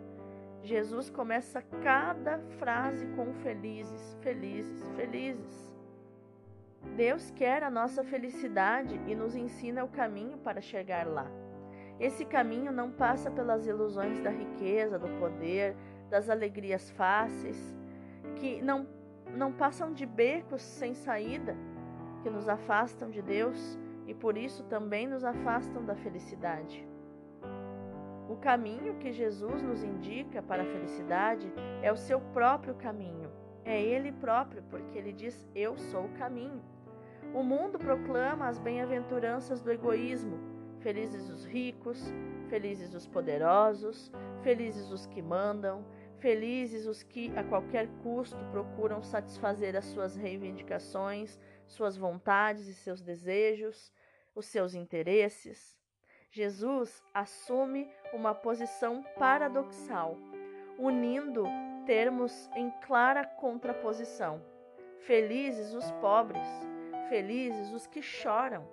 Jesus 0.62 1.10
começa 1.10 1.60
cada 1.82 2.38
frase 2.58 3.06
com 3.08 3.30
felizes, 3.42 4.16
felizes, 4.22 4.82
felizes. 4.96 5.70
Deus 6.96 7.30
quer 7.30 7.62
a 7.62 7.70
nossa 7.70 8.02
felicidade 8.02 8.98
e 9.06 9.14
nos 9.14 9.36
ensina 9.36 9.84
o 9.84 9.88
caminho 9.88 10.38
para 10.38 10.62
chegar 10.62 11.06
lá. 11.06 11.30
Esse 11.98 12.24
caminho 12.24 12.72
não 12.72 12.90
passa 12.90 13.30
pelas 13.30 13.66
ilusões 13.66 14.18
da 14.20 14.30
riqueza, 14.30 14.98
do 14.98 15.08
poder, 15.18 15.76
das 16.08 16.30
alegrias 16.30 16.90
fáceis, 16.92 17.76
que 18.36 18.62
não 18.62 18.86
não 19.36 19.52
passam 19.52 19.92
de 19.92 20.04
becos 20.06 20.62
sem 20.62 20.94
saída 20.94 21.56
que 22.22 22.30
nos 22.30 22.48
afastam 22.48 23.10
de 23.10 23.22
Deus 23.22 23.78
e 24.06 24.14
por 24.14 24.36
isso 24.36 24.64
também 24.64 25.06
nos 25.06 25.24
afastam 25.24 25.84
da 25.84 25.94
felicidade. 25.94 26.86
O 28.28 28.36
caminho 28.36 28.94
que 28.94 29.12
Jesus 29.12 29.62
nos 29.62 29.82
indica 29.82 30.40
para 30.40 30.62
a 30.62 30.66
felicidade 30.66 31.52
é 31.82 31.90
o 31.90 31.96
seu 31.96 32.20
próprio 32.20 32.74
caminho. 32.74 33.28
É 33.64 33.80
Ele 33.80 34.12
próprio, 34.12 34.62
porque 34.70 34.96
Ele 34.96 35.12
diz: 35.12 35.48
Eu 35.54 35.76
sou 35.76 36.04
o 36.04 36.12
caminho. 36.18 36.62
O 37.34 37.42
mundo 37.42 37.78
proclama 37.78 38.46
as 38.46 38.58
bem-aventuranças 38.58 39.60
do 39.60 39.70
egoísmo. 39.70 40.38
Felizes 40.78 41.28
os 41.28 41.44
ricos, 41.44 42.12
felizes 42.48 42.94
os 42.94 43.06
poderosos, 43.06 44.12
felizes 44.42 44.90
os 44.90 45.06
que 45.06 45.20
mandam, 45.20 45.84
Felizes 46.20 46.86
os 46.86 47.02
que, 47.02 47.32
a 47.34 47.42
qualquer 47.42 47.88
custo, 48.02 48.36
procuram 48.50 49.02
satisfazer 49.02 49.74
as 49.74 49.86
suas 49.86 50.16
reivindicações, 50.16 51.40
suas 51.66 51.96
vontades 51.96 52.66
e 52.66 52.74
seus 52.74 53.00
desejos. 53.00 53.90
os 54.34 54.46
seus 54.46 54.74
interesses? 54.74 55.76
Jesus 56.30 57.02
assume 57.12 57.90
uma 58.12 58.32
posição 58.32 59.02
paradoxal, 59.18 60.16
unindo 60.78 61.44
termos 61.84 62.48
em 62.54 62.70
clara 62.86 63.24
contraposição. 63.24 64.40
Felizes 65.00 65.74
os 65.74 65.90
pobres, 65.92 66.46
felizes 67.08 67.72
os 67.72 67.86
que 67.86 68.02
choram. 68.02 68.68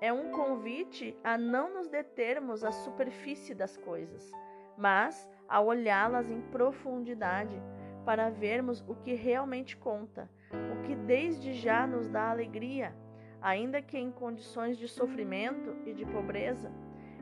É 0.00 0.12
um 0.12 0.30
convite 0.32 1.16
a 1.24 1.38
não 1.38 1.72
nos 1.72 1.88
determos 1.88 2.62
à 2.64 2.72
superfície 2.72 3.54
das 3.54 3.76
coisas, 3.76 4.30
mas 4.76 5.26
a 5.48 5.60
olhá-las 5.60 6.30
em 6.30 6.40
profundidade 6.40 7.60
para 8.04 8.30
vermos 8.30 8.84
o 8.86 8.94
que 8.94 9.14
realmente 9.14 9.76
conta, 9.76 10.28
o 10.52 10.82
que 10.82 10.94
desde 10.94 11.52
já 11.52 11.86
nos 11.86 12.08
dá 12.08 12.30
alegria, 12.30 12.94
ainda 13.40 13.80
que 13.80 13.98
em 13.98 14.10
condições 14.10 14.76
de 14.76 14.88
sofrimento 14.88 15.76
e 15.86 15.92
de 15.92 16.04
pobreza. 16.06 16.70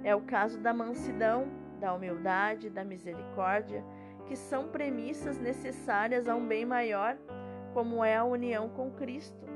É 0.03 0.15
o 0.15 0.23
caso 0.23 0.61
da 0.61 0.73
mansidão, 0.73 1.49
da 1.81 1.93
humildade, 1.93 2.71
da 2.71 2.85
misericórdia, 2.85 3.85
que 4.27 4.37
são 4.37 4.69
premissas 4.69 5.39
necessárias 5.39 6.29
a 6.29 6.35
um 6.35 6.47
bem 6.47 6.65
maior, 6.65 7.17
como 7.73 8.05
é 8.05 8.17
a 8.17 8.25
união 8.25 8.69
com 8.69 8.91
Cristo. 8.91 9.47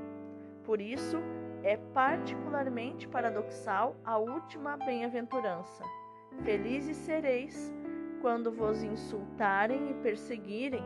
Por 0.63 0.79
isso, 0.79 1.17
é 1.63 1.77
particularmente 1.93 3.07
paradoxal 3.07 3.95
a 4.03 4.17
última 4.17 4.77
bem-aventurança. 4.77 5.83
Felizes 6.43 6.97
sereis 6.97 7.73
quando 8.21 8.51
vos 8.51 8.83
insultarem 8.83 9.89
e 9.89 9.93
perseguirem, 9.95 10.83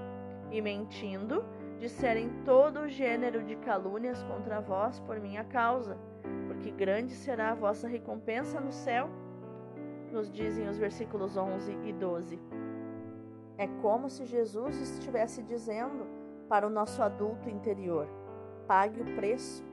e 0.52 0.62
mentindo, 0.62 1.44
disserem 1.80 2.30
todo 2.46 2.82
o 2.82 2.88
gênero 2.88 3.44
de 3.44 3.56
calúnias 3.58 4.24
contra 4.24 4.62
vós 4.62 5.00
por 5.02 5.20
minha 5.20 5.44
causa, 5.44 5.98
porque 6.48 6.72
grande 6.72 7.14
será 7.14 7.52
a 7.52 7.56
vossa 7.56 7.88
recompensa 7.88 8.60
no 8.60 8.72
céu, 8.72 9.10
nos 10.12 10.32
dizem 10.32 10.70
os 10.70 10.78
versículos 10.78 11.36
11 11.36 11.78
e 11.84 11.92
12. 11.92 12.40
É 13.58 13.68
como 13.82 14.10
se 14.10 14.26
Jesus 14.26 14.80
estivesse 14.80 15.44
dizendo 15.44 16.08
para 16.48 16.66
o 16.66 16.70
nosso 16.70 17.02
adulto 17.02 17.50
interior: 17.50 18.08
pague 18.68 19.02
o 19.02 19.16
preço, 19.16 19.64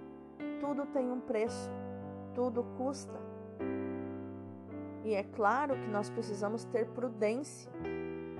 tudo 0.60 0.86
tem 0.86 1.10
um 1.10 1.20
preço, 1.20 1.70
tudo 2.34 2.64
custa. 2.76 3.31
E 5.04 5.14
é 5.14 5.22
claro 5.22 5.74
que 5.74 5.88
nós 5.88 6.10
precisamos 6.10 6.64
ter 6.64 6.86
prudência. 6.88 7.70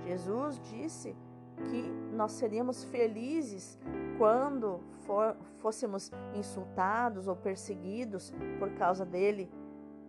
Jesus 0.05 0.59
disse 0.59 1.15
que 1.69 1.81
nós 2.13 2.33
seríamos 2.33 2.83
felizes 2.85 3.79
quando 4.17 4.79
for, 5.05 5.35
fôssemos 5.59 6.11
insultados 6.33 7.27
ou 7.27 7.35
perseguidos 7.35 8.33
por 8.59 8.71
causa 8.71 9.05
dele. 9.05 9.51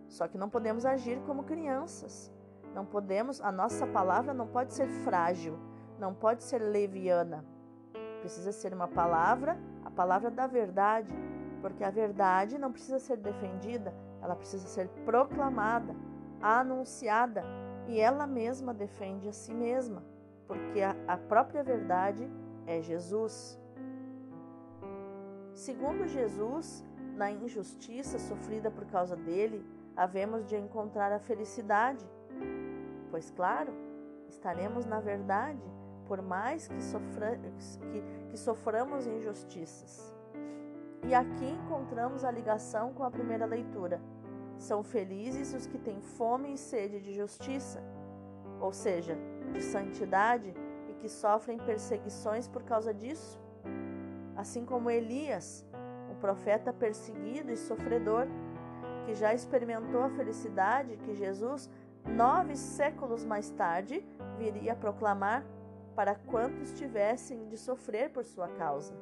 Só 0.07 0.27
que 0.27 0.37
não 0.37 0.49
podemos 0.49 0.85
agir 0.85 1.19
como 1.25 1.43
crianças. 1.43 2.31
Não 2.73 2.85
podemos, 2.85 3.41
a 3.41 3.51
nossa 3.51 3.87
palavra 3.87 4.33
não 4.33 4.47
pode 4.47 4.73
ser 4.73 4.87
frágil, 4.87 5.57
não 5.97 6.13
pode 6.13 6.43
ser 6.43 6.59
leviana. 6.59 7.45
Precisa 8.19 8.51
ser 8.51 8.73
uma 8.73 8.87
palavra, 8.87 9.57
a 9.83 9.89
palavra 9.89 10.29
da 10.29 10.45
verdade, 10.45 11.13
porque 11.61 11.83
a 11.83 11.89
verdade 11.89 12.57
não 12.57 12.71
precisa 12.71 12.99
ser 12.99 13.17
defendida, 13.17 13.93
ela 14.21 14.35
precisa 14.35 14.67
ser 14.67 14.89
proclamada, 15.05 15.95
anunciada, 16.51 17.43
e 17.87 17.99
ela 17.99 18.25
mesma 18.25 18.73
defende 18.73 19.27
a 19.27 19.33
si 19.33 19.53
mesma 19.53 20.03
porque 20.47 20.81
a, 20.81 20.95
a 21.07 21.17
própria 21.17 21.63
verdade 21.63 22.29
é 22.65 22.81
Jesus. 22.81 23.59
Segundo 25.53 26.07
Jesus, 26.07 26.83
na 27.15 27.31
injustiça 27.31 28.19
sofrida 28.19 28.69
por 28.69 28.85
causa 28.85 29.15
dele, 29.15 29.65
havemos 29.95 30.45
de 30.45 30.55
encontrar 30.55 31.11
a 31.11 31.19
felicidade. 31.19 32.05
Pois, 33.09 33.31
claro, 33.31 33.73
estaremos 34.27 34.85
na 34.85 34.99
verdade, 34.99 35.63
por 36.07 36.21
mais 36.21 36.67
que, 36.67 36.81
sofra, 36.83 37.39
que, 37.91 38.03
que 38.29 38.37
soframos 38.37 39.07
injustiças. 39.07 40.13
E 41.07 41.13
aqui 41.13 41.45
encontramos 41.45 42.23
a 42.23 42.31
ligação 42.31 42.93
com 42.93 43.03
a 43.03 43.11
primeira 43.11 43.45
leitura. 43.45 44.01
São 44.57 44.83
felizes 44.83 45.53
os 45.53 45.67
que 45.67 45.77
têm 45.77 45.99
fome 46.01 46.53
e 46.53 46.57
sede 46.57 46.99
de 46.99 47.13
justiça, 47.13 47.83
ou 48.59 48.71
seja, 48.71 49.17
de 49.51 49.61
santidade 49.61 50.53
e 50.89 50.93
que 50.93 51.09
sofrem 51.09 51.57
perseguições 51.57 52.47
por 52.47 52.63
causa 52.63 52.93
disso. 52.93 53.39
Assim 54.35 54.65
como 54.65 54.89
Elias, 54.89 55.65
um 56.09 56.15
profeta 56.15 56.73
perseguido 56.73 57.51
e 57.51 57.57
sofredor, 57.57 58.27
que 59.05 59.13
já 59.13 59.33
experimentou 59.33 60.01
a 60.03 60.09
felicidade 60.09 60.97
que 60.97 61.13
Jesus, 61.13 61.69
nove 62.05 62.55
séculos 62.55 63.23
mais 63.23 63.49
tarde, 63.51 64.05
viria 64.37 64.75
proclamar 64.75 65.45
para 65.95 66.15
quantos 66.15 66.73
tivessem 66.73 67.47
de 67.47 67.57
sofrer 67.57 68.09
por 68.09 68.23
sua 68.25 68.47
causa. 68.49 68.93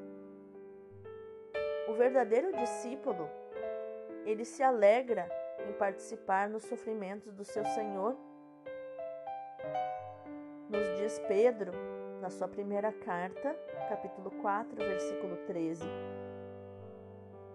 O 1.88 1.94
verdadeiro 1.94 2.56
discípulo, 2.56 3.28
ele 4.26 4.46
se 4.46 4.62
alegra 4.62 5.30
em 5.67 5.73
participar 5.73 6.49
nos 6.49 6.63
sofrimentos 6.63 7.34
do 7.34 7.43
seu 7.43 7.65
Senhor 7.65 8.17
nos 10.73 10.97
diz 10.97 11.19
Pedro, 11.28 11.71
na 12.19 12.32
sua 12.32 12.47
primeira 12.47 12.91
carta, 12.91 13.56
capítulo 13.88 14.32
4, 14.41 14.76
versículo 14.76 15.38
13. 15.45 15.84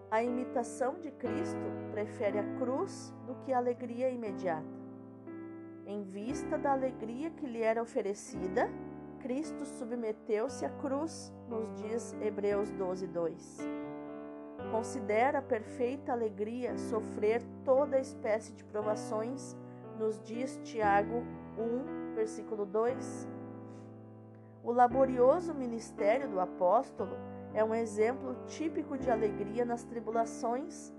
A 0.09 0.23
imitação 0.23 0.93
de 0.99 1.11
Cristo 1.11 1.59
prefere 1.91 2.39
a 2.39 2.55
cruz 2.57 3.13
do 3.27 3.35
que 3.43 3.51
a 3.51 3.57
alegria 3.57 4.09
imediata. 4.09 4.79
Em 5.85 6.01
vista 6.03 6.57
da 6.57 6.71
alegria 6.71 7.29
que 7.31 7.45
lhe 7.45 7.61
era 7.61 7.81
oferecida, 7.81 8.69
Cristo 9.19 9.65
submeteu-se 9.65 10.65
à 10.65 10.69
cruz, 10.69 11.33
nos 11.49 11.69
diz 11.81 12.13
Hebreus 12.21 12.71
12, 12.71 13.05
2. 13.07 13.78
Considera 14.71 15.41
perfeita 15.41 16.11
alegria 16.11 16.77
sofrer 16.77 17.41
toda 17.65 17.99
espécie 17.99 18.53
de 18.53 18.63
provações, 18.63 19.57
nos 19.97 20.21
diz 20.21 20.59
Tiago 20.63 21.23
1, 21.57 22.13
versículo 22.13 22.65
2. 22.65 23.27
O 24.63 24.71
laborioso 24.71 25.55
ministério 25.55 26.29
do 26.29 26.39
apóstolo 26.39 27.15
é 27.53 27.63
um 27.63 27.73
exemplo 27.73 28.35
típico 28.45 28.95
de 28.95 29.09
alegria 29.09 29.65
nas 29.65 29.83
tribulações. 29.83 30.93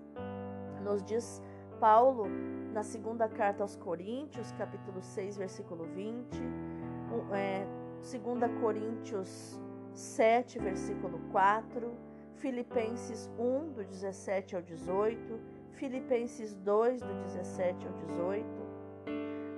Nos 0.82 1.04
diz 1.04 1.40
Paulo 1.78 2.24
na 2.72 2.82
segunda 2.82 3.28
carta 3.28 3.62
aos 3.62 3.76
Coríntios, 3.76 4.50
capítulo 4.52 5.00
6, 5.00 5.36
versículo 5.36 5.84
20, 5.84 6.42
é, 7.32 7.64
2 8.00 8.60
Coríntios 8.60 9.60
7, 9.92 10.58
versículo 10.58 11.20
4, 11.30 12.09
Filipenses 12.40 13.30
1, 13.38 13.72
do 13.72 13.84
17 13.84 14.56
ao 14.56 14.62
18, 14.62 15.38
Filipenses 15.72 16.54
2, 16.54 17.02
do 17.02 17.14
17 17.24 17.86
ao 17.86 17.92
18, 17.92 18.46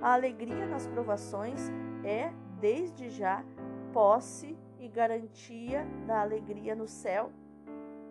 a 0.01 0.13
alegria 0.13 0.65
nas 0.65 0.85
provações 0.87 1.71
é, 2.03 2.33
desde 2.59 3.09
já, 3.09 3.41
posse 3.93 4.57
e 4.79 4.89
garantia 4.89 5.87
da 6.05 6.19
alegria 6.19 6.75
no 6.75 6.85
céu, 6.85 7.31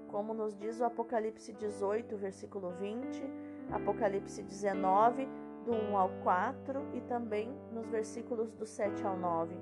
como 0.08 0.32
nos 0.32 0.56
diz 0.56 0.80
o 0.80 0.84
Apocalipse 0.84 1.52
18, 1.52 2.16
versículo 2.16 2.70
20, 2.70 3.22
Apocalipse 3.70 4.42
19, 4.42 5.28
do 5.66 5.72
1 5.72 5.96
ao 5.98 6.08
4 6.22 6.80
e 6.94 7.00
também 7.02 7.54
nos 7.72 7.86
versículos 7.88 8.50
do 8.52 8.64
7 8.64 9.04
ao 9.04 9.18
9. 9.18 9.54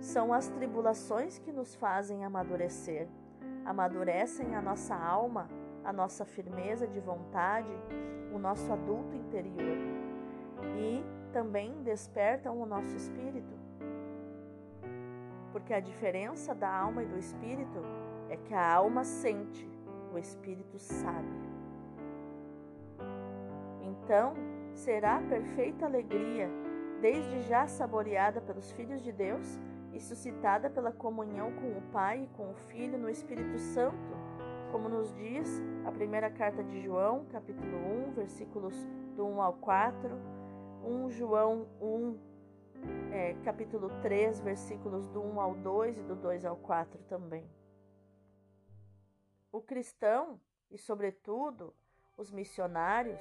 São 0.00 0.32
as 0.32 0.48
tribulações 0.48 1.38
que 1.38 1.52
nos 1.52 1.74
fazem 1.74 2.24
amadurecer, 2.24 3.08
amadurecem 3.64 4.54
a 4.54 4.62
nossa 4.62 4.94
alma, 4.94 5.48
a 5.84 5.92
nossa 5.92 6.24
firmeza 6.24 6.86
de 6.86 7.00
vontade, 7.00 7.72
o 8.32 8.38
nosso 8.38 8.72
adulto 8.72 9.14
interior 9.14 9.76
e 10.78 11.04
também 11.32 11.82
despertam 11.82 12.60
o 12.60 12.66
nosso 12.66 12.94
espírito. 12.96 13.54
Porque 15.52 15.72
a 15.72 15.80
diferença 15.80 16.54
da 16.54 16.70
alma 16.70 17.02
e 17.02 17.06
do 17.06 17.18
espírito 17.18 17.80
é 18.28 18.36
que 18.36 18.52
a 18.52 18.74
alma 18.74 19.04
sente, 19.04 19.68
o 20.12 20.18
espírito 20.18 20.78
sabe. 20.78 21.46
Então, 23.82 24.34
será 24.74 25.20
perfeita 25.22 25.86
alegria, 25.86 26.48
desde 27.00 27.40
já 27.42 27.66
saboreada 27.66 28.40
pelos 28.40 28.70
filhos 28.72 29.02
de 29.02 29.12
Deus 29.12 29.58
e 29.96 30.00
suscitada 30.00 30.68
pela 30.68 30.92
comunhão 30.92 31.52
com 31.52 31.78
o 31.78 31.82
Pai 31.90 32.24
e 32.24 32.36
com 32.36 32.50
o 32.50 32.54
Filho 32.54 32.98
no 32.98 33.08
Espírito 33.08 33.58
Santo, 33.58 33.96
como 34.70 34.88
nos 34.88 35.12
diz 35.14 35.62
a 35.86 35.90
primeira 35.90 36.30
carta 36.30 36.62
de 36.62 36.82
João, 36.82 37.24
capítulo 37.26 38.08
1, 38.08 38.12
versículos 38.12 38.74
do 39.16 39.26
1 39.26 39.40
ao 39.40 39.54
4 39.54 40.36
1 40.86 41.10
João 41.10 41.66
1, 41.80 42.18
é, 43.10 43.34
capítulo 43.42 43.90
3, 44.02 44.38
versículos 44.40 45.08
do 45.08 45.20
1 45.20 45.40
ao 45.40 45.54
2 45.54 45.98
e 45.98 46.02
do 46.02 46.14
2 46.14 46.44
ao 46.44 46.56
4 46.56 47.02
também. 47.08 47.44
O 49.50 49.60
cristão 49.60 50.40
e, 50.70 50.78
sobretudo, 50.78 51.74
os 52.16 52.30
missionários, 52.30 53.20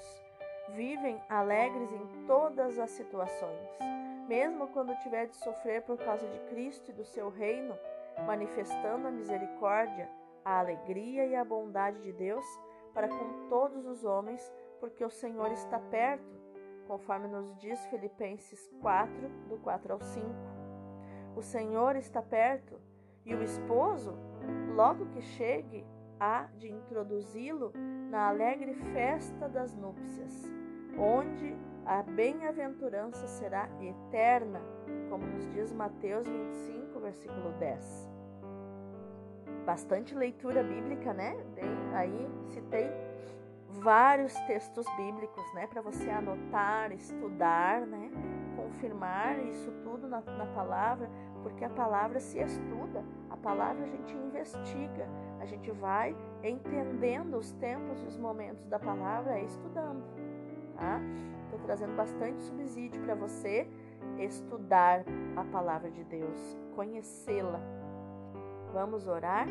vivem 0.70 1.22
alegres 1.30 1.92
em 1.92 2.26
todas 2.26 2.80
as 2.80 2.92
situações, 2.92 3.70
mesmo 4.28 4.68
quando 4.70 4.98
tiver 5.00 5.28
de 5.28 5.36
sofrer 5.36 5.84
por 5.84 5.98
causa 5.98 6.28
de 6.28 6.40
Cristo 6.50 6.92
e 6.92 6.94
do 6.94 7.06
seu 7.06 7.30
reino, 7.30 7.78
manifestando 8.26 9.08
a 9.08 9.12
misericórdia, 9.12 10.10
a 10.44 10.60
alegria 10.60 11.26
e 11.26 11.36
a 11.36 11.44
bondade 11.44 12.02
de 12.02 12.12
Deus 12.12 12.46
para 12.94 13.10
com 13.10 13.50
todos 13.50 13.86
os 13.86 14.06
homens, 14.06 14.42
porque 14.80 15.04
o 15.04 15.10
Senhor 15.10 15.52
está 15.52 15.80
perto, 15.80 16.36
conforme 16.88 17.28
nos 17.28 17.56
diz 17.58 17.86
Filipenses 17.88 18.70
4, 18.82 19.30
do 19.50 19.58
4 19.58 19.94
ao 19.94 20.00
5. 20.00 20.28
O 21.36 21.42
Senhor 21.42 21.96
está 21.96 22.22
perto 22.22 22.80
e 23.26 23.36
o 23.36 23.44
esposo, 23.44 24.16
logo 24.76 25.08
que 25.08 25.22
chegue, 25.22 25.86
há 26.20 26.48
de 26.58 26.70
introduzi-lo 26.72 27.72
na 28.10 28.28
alegre 28.28 28.74
festa 28.94 29.48
das 29.50 29.76
núpcias, 29.76 30.52
onde 30.98 31.56
a 31.86 32.02
bem-aventurança 32.02 33.28
será 33.28 33.70
eterna, 33.80 34.62
como 35.10 35.26
nos 35.26 35.48
diz 35.52 35.72
Mateus 35.72 36.28
25, 36.28 37.00
versículo 37.00 37.52
10. 37.60 38.10
Bastante 39.66 40.16
leitura 40.16 40.64
bíblica, 40.64 41.14
né? 41.14 41.36
Aí 41.94 42.28
citei 42.50 42.90
vários 43.82 44.34
textos 44.42 44.86
bíblicos, 44.96 45.44
né, 45.54 45.68
para 45.68 45.82
você 45.82 46.10
anotar, 46.10 46.92
estudar, 46.92 47.82
né, 47.86 48.10
confirmar 48.56 49.38
isso 49.46 49.72
tudo 49.84 50.08
na, 50.08 50.22
na 50.22 50.46
palavra, 50.48 51.10
porque 51.46 51.64
a 51.64 51.70
palavra 51.70 52.20
se 52.20 52.40
estuda, 52.40 53.06
a 53.30 53.38
palavra 53.38 53.84
a 53.84 53.88
gente 53.88 54.16
investiga, 54.16 55.08
a 55.40 55.46
gente 55.46 55.70
vai 55.70 56.18
entendendo 56.42 57.38
os 57.38 57.52
tempos 57.52 58.02
e 58.02 58.06
os 58.08 58.18
momentos 58.18 58.66
da 58.66 58.80
palavra 58.80 59.40
estudando, 59.40 60.04
tá? 60.76 61.00
Estou 61.44 61.60
trazendo 61.60 61.96
bastante 61.96 62.42
subsídio 62.42 63.00
para 63.04 63.14
você 63.14 63.70
estudar 64.18 65.06
a 65.36 65.44
palavra 65.44 65.92
de 65.92 66.04
Deus, 66.06 66.58
conhecê-la. 66.76 67.62
Vamos 68.74 69.08
orar? 69.08 69.48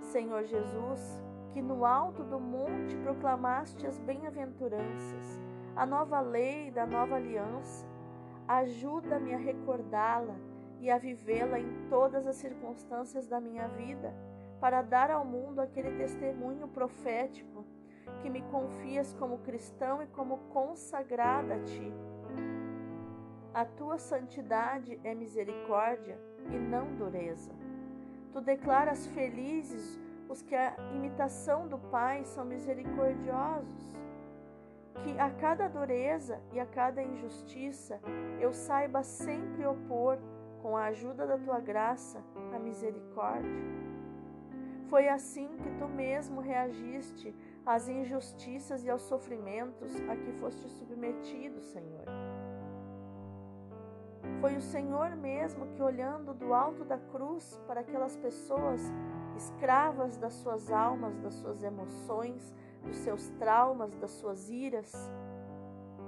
Senhor 0.00 0.44
Jesus, 0.44 1.20
que 1.52 1.60
no 1.60 1.84
alto 1.84 2.22
do 2.22 2.38
monte 2.38 2.96
proclamaste 2.98 3.84
as 3.88 3.98
bem-aventuranças, 3.98 5.42
a 5.74 5.84
nova 5.84 6.20
lei 6.20 6.70
da 6.70 6.86
nova 6.86 7.16
aliança, 7.16 7.84
ajuda-me 8.48 9.34
a 9.34 9.38
recordá-la 9.38 10.34
e 10.80 10.90
a 10.90 10.96
vivê-la 10.96 11.60
em 11.60 11.88
todas 11.88 12.26
as 12.26 12.36
circunstâncias 12.36 13.26
da 13.26 13.40
minha 13.40 13.68
vida, 13.68 14.14
para 14.58 14.82
dar 14.82 15.10
ao 15.10 15.24
mundo 15.24 15.60
aquele 15.60 15.96
testemunho 15.98 16.66
profético 16.66 17.64
que 18.22 18.30
me 18.30 18.42
confias 18.42 19.12
como 19.14 19.38
cristão 19.38 20.02
e 20.02 20.06
como 20.06 20.38
consagrada 20.50 21.54
a 21.54 21.62
ti. 21.62 21.92
A 23.52 23.64
tua 23.64 23.98
santidade 23.98 24.98
é 25.04 25.14
misericórdia 25.14 26.18
e 26.50 26.58
não 26.58 26.94
dureza. 26.96 27.50
Tu 28.32 28.40
declaras 28.40 29.06
felizes 29.08 29.98
os 30.28 30.42
que 30.42 30.54
a 30.54 30.76
imitação 30.94 31.66
do 31.66 31.78
Pai 31.78 32.24
são 32.24 32.44
misericordiosos. 32.44 33.94
Que 35.04 35.18
a 35.18 35.30
cada 35.30 35.68
dureza 35.68 36.40
e 36.52 36.60
a 36.60 36.66
cada 36.66 37.02
injustiça 37.02 38.00
eu 38.40 38.52
saiba 38.52 39.02
sempre 39.02 39.64
opor, 39.66 40.18
com 40.62 40.76
a 40.76 40.86
ajuda 40.86 41.26
da 41.26 41.38
tua 41.38 41.60
graça, 41.60 42.22
a 42.54 42.58
misericórdia. 42.58 43.50
Foi 44.88 45.08
assim 45.08 45.48
que 45.58 45.70
tu 45.78 45.86
mesmo 45.86 46.40
reagiste 46.40 47.34
às 47.64 47.88
injustiças 47.88 48.84
e 48.84 48.90
aos 48.90 49.02
sofrimentos 49.02 49.94
a 50.08 50.16
que 50.16 50.32
foste 50.32 50.66
submetido, 50.68 51.60
Senhor. 51.60 52.06
Foi 54.40 54.56
o 54.56 54.62
Senhor 54.62 55.14
mesmo 55.16 55.66
que, 55.68 55.82
olhando 55.82 56.32
do 56.32 56.54
alto 56.54 56.84
da 56.84 56.96
cruz 56.96 57.60
para 57.66 57.80
aquelas 57.80 58.16
pessoas 58.16 58.80
escravas 59.36 60.16
das 60.16 60.34
suas 60.34 60.70
almas, 60.70 61.18
das 61.18 61.34
suas 61.34 61.62
emoções, 61.62 62.54
dos 62.84 62.96
seus 62.96 63.28
traumas, 63.38 63.94
das 63.96 64.10
suas 64.12 64.48
iras, 64.50 64.92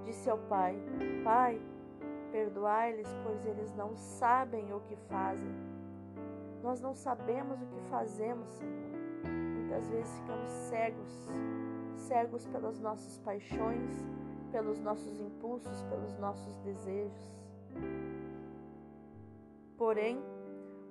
disse 0.05 0.29
ao 0.29 0.39
Pai: 0.39 0.77
Pai, 1.25 1.61
perdoai-lhes, 2.31 3.09
pois 3.25 3.45
eles 3.47 3.75
não 3.75 3.97
sabem 3.97 4.73
o 4.73 4.81
que 4.81 4.97
fazem. 5.09 5.55
Nós 6.63 6.81
não 6.81 6.95
sabemos 6.95 7.61
o 7.63 7.67
que 7.67 7.81
fazemos, 7.89 8.49
Senhor. 8.51 8.91
Muitas 9.55 9.89
vezes 9.89 10.19
ficamos 10.19 10.51
cegos, 10.51 11.29
cegos 11.97 12.47
pelas 12.49 12.81
nossas 12.81 13.19
paixões, 13.19 13.91
pelos 14.51 14.81
nossos 14.81 15.21
impulsos, 15.21 15.83
pelos 15.85 16.19
nossos 16.19 16.57
desejos. 16.59 17.31
Porém, 19.79 20.21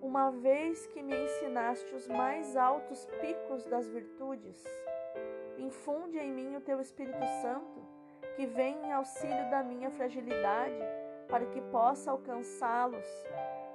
uma 0.02 0.32
vez 0.32 0.88
que 0.88 1.04
me 1.04 1.13
ensinaste 1.13 1.94
os 1.94 2.08
mais 2.08 2.56
altos 2.56 3.06
picos 3.22 3.65
das 3.65 3.88
virtudes. 3.89 4.63
Infunde 5.69 6.17
em 6.17 6.34
mim 6.34 6.55
o 6.55 6.62
teu 6.62 6.82
Espírito 6.82 7.23
Santo, 7.43 7.79
que 8.36 8.47
vem 8.47 8.75
em 8.86 8.91
auxílio 8.91 9.51
da 9.51 9.62
minha 9.62 9.91
fragilidade, 9.91 10.82
para 11.27 11.45
que 11.45 11.62
possa 11.62 12.10
alcançá-los 12.10 13.05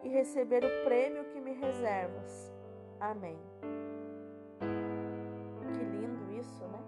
e 0.03 0.09
receber 0.09 0.65
o 0.65 0.85
prêmio 0.85 1.25
que 1.27 1.41
me 1.41 1.53
reservas. 1.53 2.53
Amém. 2.99 3.39
Que 5.73 5.85
lindo 5.85 6.33
isso, 6.33 6.65
né? 6.65 6.83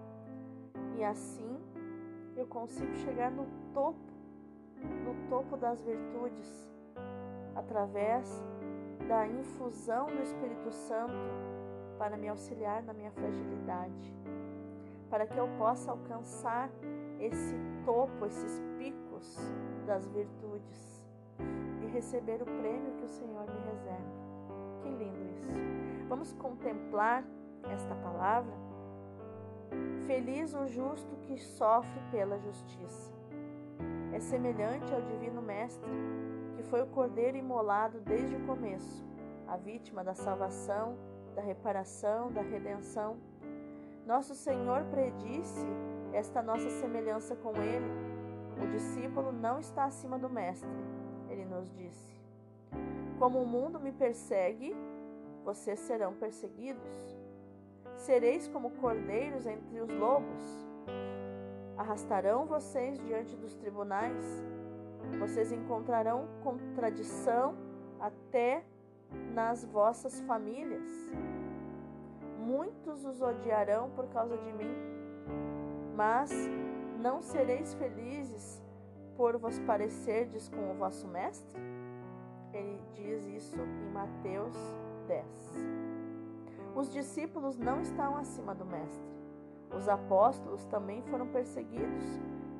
E 0.97 1.05
assim 1.05 1.57
eu 2.35 2.45
consigo 2.45 2.93
chegar 2.95 3.31
no 3.31 3.47
topo, 3.73 4.11
no 5.05 5.29
topo 5.29 5.55
das 5.55 5.81
virtudes, 5.81 6.69
através 7.55 8.43
da 9.07 9.25
infusão 9.25 10.07
do 10.07 10.21
Espírito 10.21 10.69
Santo 10.69 11.13
para 11.97 12.17
me 12.17 12.27
auxiliar 12.27 12.83
na 12.83 12.93
minha 12.93 13.11
fragilidade, 13.11 14.13
para 15.09 15.25
que 15.25 15.37
eu 15.37 15.47
possa 15.57 15.91
alcançar 15.91 16.69
esse 17.19 17.55
topo, 17.85 18.25
esses 18.25 18.61
picos 18.77 19.37
das 19.85 20.07
virtudes 20.07 21.03
e 21.81 21.87
receber 21.87 22.41
o 22.41 22.45
prêmio 22.45 22.93
que 22.97 23.05
o 23.05 23.09
Senhor 23.09 23.45
me 23.47 23.59
reserva. 23.71 24.81
Que 24.81 24.89
lindo 24.89 25.23
isso! 25.31 25.49
Vamos 26.07 26.33
contemplar 26.33 27.23
esta 27.71 27.95
palavra? 27.95 28.53
Feliz 30.05 30.53
o 30.53 30.67
justo 30.67 31.15
que 31.17 31.37
sofre 31.37 31.99
pela 32.11 32.39
justiça. 32.39 33.11
É 34.13 34.19
semelhante 34.19 34.93
ao 34.93 35.01
Divino 35.01 35.41
Mestre 35.41 35.89
que 36.57 36.63
foi 36.63 36.81
o 36.81 36.87
cordeiro 36.87 37.37
imolado 37.37 37.99
desde 38.01 38.35
o 38.35 38.45
começo, 38.47 39.05
a 39.47 39.55
vítima 39.57 40.03
da 40.03 40.15
salvação, 40.15 40.97
da 41.35 41.41
reparação, 41.41 42.31
da 42.31 42.41
redenção. 42.41 43.17
Nosso 44.07 44.33
Senhor 44.33 44.83
predisse 44.85 45.67
esta 46.13 46.41
nossa 46.41 46.69
semelhança 46.69 47.35
com 47.35 47.51
Ele. 47.57 47.91
O 48.63 48.67
discípulo 48.71 49.31
não 49.31 49.59
está 49.59 49.83
acima 49.83 50.17
do 50.17 50.29
Mestre, 50.29 50.69
ele 51.29 51.45
nos 51.45 51.69
disse. 51.75 52.17
Como 53.19 53.39
o 53.39 53.45
mundo 53.45 53.79
me 53.79 53.91
persegue, 53.91 54.75
vocês 55.43 55.79
serão 55.81 56.13
perseguidos. 56.13 57.19
Sereis 57.97 58.47
como 58.47 58.71
cordeiros 58.71 59.45
entre 59.45 59.79
os 59.79 59.89
lobos. 59.89 60.43
Arrastarão 61.77 62.45
vocês 62.45 62.97
diante 62.99 63.35
dos 63.35 63.53
tribunais 63.53 64.25
vocês 65.19 65.51
encontrarão 65.51 66.27
contradição 66.43 67.55
até 67.99 68.63
nas 69.33 69.63
vossas 69.63 70.19
famílias. 70.21 70.83
Muitos 72.47 73.03
os 73.03 73.21
odiarão 73.21 73.89
por 73.89 74.07
causa 74.07 74.37
de 74.37 74.53
mim, 74.53 74.73
mas 75.97 76.31
não 77.01 77.21
sereis 77.21 77.73
felizes 77.73 78.63
por 79.17 79.37
vos 79.37 79.59
parecerdes 79.59 80.47
com 80.47 80.71
o 80.71 80.75
vosso 80.75 81.05
mestre? 81.09 81.59
Ele 82.53 82.81
diz 82.93 83.25
isso 83.25 83.57
em 83.59 83.91
Mateus 83.91 84.55
10. 85.09 85.25
Os 86.73 86.89
discípulos 86.89 87.57
não 87.57 87.81
estão 87.81 88.15
acima 88.15 88.55
do 88.55 88.63
mestre. 88.63 89.11
Os 89.75 89.89
apóstolos 89.89 90.63
também 90.67 91.01
foram 91.01 91.27
perseguidos 91.27 92.05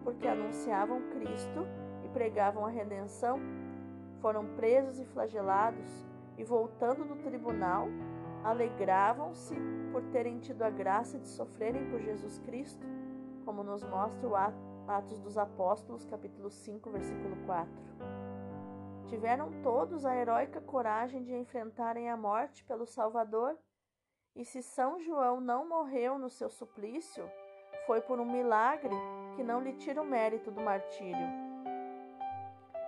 porque 0.03 0.27
anunciavam 0.27 1.01
Cristo 1.11 1.65
e 2.03 2.09
pregavam 2.09 2.65
a 2.65 2.69
redenção, 2.69 3.39
foram 4.19 4.45
presos 4.57 4.99
e 4.99 5.05
flagelados, 5.05 6.05
e 6.37 6.43
voltando 6.43 7.05
do 7.05 7.15
tribunal, 7.15 7.87
alegravam-se 8.47 9.55
por 9.91 10.01
terem 10.05 10.39
tido 10.39 10.61
a 10.61 10.69
graça 10.69 11.19
de 11.19 11.27
sofrerem 11.27 11.89
por 11.89 11.99
Jesus 11.99 12.39
Cristo, 12.39 12.87
como 13.43 13.61
nos 13.61 13.83
mostra 13.83 14.25
o 14.25 14.35
Atos 14.89 15.19
dos 15.19 15.37
Apóstolos, 15.37 16.05
capítulo 16.05 16.49
5, 16.49 16.89
versículo 16.89 17.35
4. 17.45 17.69
Tiveram 19.07 19.51
todos 19.61 20.05
a 20.05 20.15
heróica 20.15 20.61
coragem 20.61 21.23
de 21.23 21.35
enfrentarem 21.35 22.09
a 22.09 22.15
morte 22.15 22.63
pelo 22.63 22.85
Salvador 22.85 23.57
E 24.33 24.45
se 24.45 24.63
São 24.63 24.97
João 24.99 25.41
não 25.41 25.67
morreu 25.67 26.17
no 26.17 26.29
seu 26.29 26.49
suplício, 26.49 27.29
foi 27.85 27.99
por 27.99 28.17
um 28.17 28.31
milagre 28.31 28.95
que 29.35 29.43
não 29.43 29.59
lhe 29.61 29.73
tira 29.73 30.01
o 30.01 30.05
mérito 30.05 30.51
do 30.51 30.61
martírio. 30.61 31.56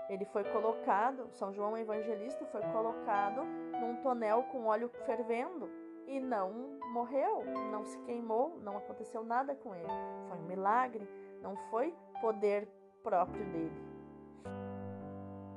Ele 0.09 0.25
foi 0.25 0.43
colocado, 0.45 1.29
São 1.31 1.53
João 1.53 1.77
Evangelista 1.77 2.43
foi 2.47 2.61
colocado 2.73 3.43
num 3.79 4.01
tonel 4.01 4.43
com 4.51 4.65
óleo 4.65 4.89
fervendo 5.05 5.69
e 6.07 6.19
não 6.19 6.79
morreu, 6.91 7.45
não 7.71 7.85
se 7.85 7.97
queimou, 7.99 8.59
não 8.63 8.77
aconteceu 8.77 9.23
nada 9.23 9.53
com 9.53 9.75
ele. 9.75 9.87
Foi 10.27 10.37
um 10.39 10.47
milagre, 10.47 11.07
não 11.41 11.55
foi 11.69 11.95
poder 12.19 12.67
próprio 13.03 13.45
dele. 13.51 13.89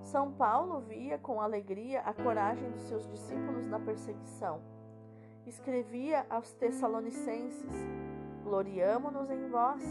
São 0.02 0.32
Paulo 0.32 0.80
via 0.80 1.16
com 1.16 1.40
alegria 1.40 2.00
a 2.00 2.12
coragem 2.12 2.70
dos 2.70 2.82
seus 2.82 3.08
discípulos 3.08 3.66
na 3.66 3.80
perseguição. 3.80 4.60
Escrevia 5.46 6.26
aos 6.28 6.52
Tessalonicenses: 6.52 7.72
Gloriamo-nos 8.42 9.30
em 9.30 9.48
vós, 9.48 9.82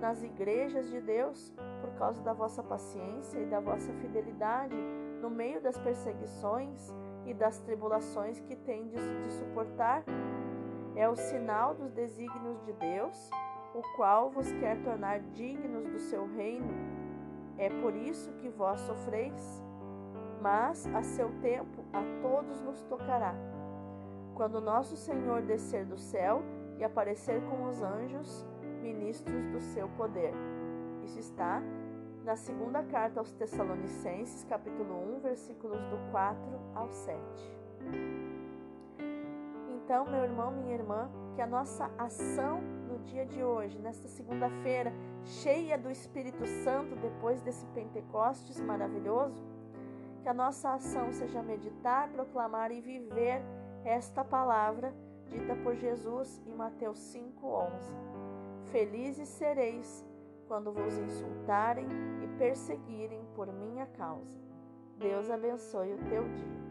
nas 0.00 0.22
igrejas 0.22 0.90
de 0.90 1.00
Deus, 1.00 1.54
causa 2.00 2.22
da 2.22 2.32
vossa 2.32 2.62
paciência 2.62 3.38
e 3.38 3.44
da 3.44 3.60
vossa 3.60 3.92
fidelidade 3.92 4.74
no 5.20 5.28
meio 5.28 5.60
das 5.60 5.78
perseguições 5.78 6.94
e 7.26 7.34
das 7.34 7.58
tribulações 7.60 8.40
que 8.40 8.56
tendes 8.56 9.02
de 9.02 9.30
suportar. 9.30 10.02
É 10.96 11.06
o 11.06 11.14
sinal 11.14 11.74
dos 11.74 11.92
desígnios 11.92 12.58
de 12.64 12.72
Deus, 12.72 13.30
o 13.74 13.82
qual 13.96 14.30
vos 14.30 14.50
quer 14.52 14.82
tornar 14.82 15.20
dignos 15.34 15.86
do 15.90 15.98
seu 15.98 16.26
reino. 16.34 16.72
É 17.58 17.68
por 17.82 17.94
isso 17.94 18.32
que 18.32 18.48
vós 18.48 18.80
sofreis. 18.80 19.62
Mas 20.40 20.86
a 20.94 21.02
seu 21.02 21.28
tempo 21.42 21.84
a 21.92 22.02
todos 22.22 22.62
nos 22.62 22.80
tocará. 22.84 23.34
Quando 24.34 24.58
nosso 24.58 24.96
Senhor 24.96 25.42
descer 25.42 25.84
do 25.84 25.98
céu 25.98 26.42
e 26.78 26.82
aparecer 26.82 27.42
com 27.42 27.68
os 27.68 27.82
anjos, 27.82 28.46
ministros 28.80 29.44
do 29.52 29.60
seu 29.60 29.86
poder. 29.90 30.32
Isso 31.04 31.18
está 31.18 31.62
na 32.30 32.36
segunda 32.36 32.80
carta 32.84 33.18
aos 33.18 33.32
Tessalonicenses, 33.32 34.44
capítulo 34.44 35.16
1, 35.16 35.18
versículos 35.18 35.80
do 35.86 35.98
4 36.12 36.40
ao 36.76 36.88
7. 36.88 37.20
Então, 39.74 40.08
meu 40.08 40.22
irmão, 40.22 40.52
minha 40.52 40.72
irmã, 40.72 41.10
que 41.34 41.42
a 41.42 41.46
nossa 41.48 41.90
ação 41.98 42.60
no 42.88 43.00
dia 43.00 43.26
de 43.26 43.42
hoje, 43.42 43.80
nesta 43.80 44.06
segunda-feira, 44.06 44.92
cheia 45.24 45.76
do 45.76 45.90
Espírito 45.90 46.46
Santo, 46.62 46.94
depois 46.94 47.40
desse 47.40 47.66
Pentecostes 47.74 48.60
maravilhoso, 48.60 49.42
que 50.22 50.28
a 50.28 50.32
nossa 50.32 50.74
ação 50.74 51.12
seja 51.12 51.42
meditar, 51.42 52.10
proclamar 52.10 52.70
e 52.70 52.80
viver 52.80 53.42
esta 53.84 54.24
palavra 54.24 54.94
dita 55.26 55.56
por 55.64 55.74
Jesus 55.74 56.40
em 56.46 56.54
Mateus 56.54 57.00
5:11. 57.00 57.92
Felizes 58.70 59.28
sereis 59.30 60.08
quando 60.50 60.72
vos 60.72 60.98
insultarem 60.98 61.86
e 62.24 62.26
perseguirem 62.36 63.24
por 63.36 63.52
minha 63.52 63.86
causa. 63.86 64.36
Deus 64.98 65.30
abençoe 65.30 65.94
o 65.94 65.98
teu 66.08 66.24
dia. 66.24 66.69